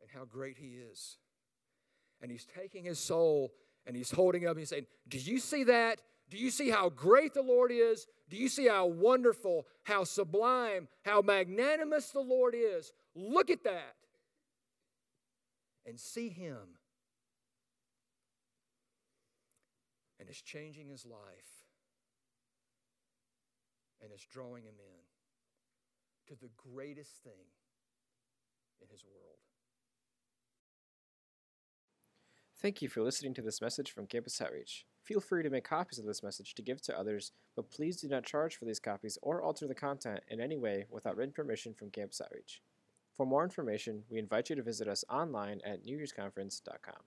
and 0.00 0.10
how 0.10 0.24
great 0.24 0.58
he 0.58 0.78
is. 0.90 1.18
And 2.22 2.30
he's 2.30 2.44
taking 2.44 2.84
his 2.84 2.98
soul 2.98 3.52
and 3.86 3.96
he's 3.96 4.10
holding 4.10 4.46
up 4.46 4.50
and 4.50 4.58
he's 4.58 4.68
saying, 4.68 4.86
Do 5.08 5.18
you 5.18 5.38
see 5.38 5.64
that? 5.64 6.00
Do 6.28 6.36
you 6.36 6.50
see 6.50 6.70
how 6.70 6.90
great 6.90 7.34
the 7.34 7.42
Lord 7.42 7.72
is? 7.72 8.06
Do 8.28 8.36
you 8.36 8.48
see 8.48 8.68
how 8.68 8.86
wonderful, 8.86 9.66
how 9.82 10.04
sublime, 10.04 10.86
how 11.04 11.22
magnanimous 11.22 12.10
the 12.10 12.20
Lord 12.20 12.54
is? 12.56 12.92
Look 13.14 13.50
at 13.50 13.64
that 13.64 13.96
and 15.86 15.98
see 15.98 16.28
Him. 16.28 16.78
And 20.20 20.28
is 20.28 20.42
changing 20.42 20.90
his 20.90 21.06
life 21.06 21.64
and 24.02 24.12
is 24.12 24.26
drawing 24.30 24.64
him 24.64 24.74
in 24.78 25.00
to 26.28 26.40
the 26.40 26.50
greatest 26.56 27.22
thing 27.24 27.48
in 28.82 28.88
his 28.90 29.02
world. 29.04 29.38
Thank 32.60 32.82
you 32.82 32.90
for 32.90 33.02
listening 33.02 33.32
to 33.34 33.42
this 33.42 33.62
message 33.62 33.90
from 33.90 34.06
Campus 34.06 34.40
Outreach. 34.40 34.84
Feel 35.02 35.20
free 35.20 35.42
to 35.42 35.48
make 35.48 35.64
copies 35.64 35.98
of 35.98 36.04
this 36.04 36.22
message 36.22 36.54
to 36.54 36.62
give 36.62 36.82
to 36.82 36.98
others, 36.98 37.32
but 37.56 37.70
please 37.70 38.00
do 38.00 38.08
not 38.08 38.26
charge 38.26 38.56
for 38.56 38.66
these 38.66 38.78
copies 38.78 39.18
or 39.22 39.42
alter 39.42 39.66
the 39.66 39.74
content 39.74 40.20
in 40.28 40.40
any 40.40 40.58
way 40.58 40.84
without 40.90 41.16
written 41.16 41.32
permission 41.32 41.72
from 41.72 41.90
Campus 41.90 42.20
Outreach. 42.20 42.60
For 43.16 43.24
more 43.24 43.42
information, 43.42 44.02
we 44.10 44.18
invite 44.18 44.50
you 44.50 44.56
to 44.56 44.62
visit 44.62 44.88
us 44.88 45.04
online 45.08 45.60
at 45.64 45.84
newyearsconference.com. 45.84 47.00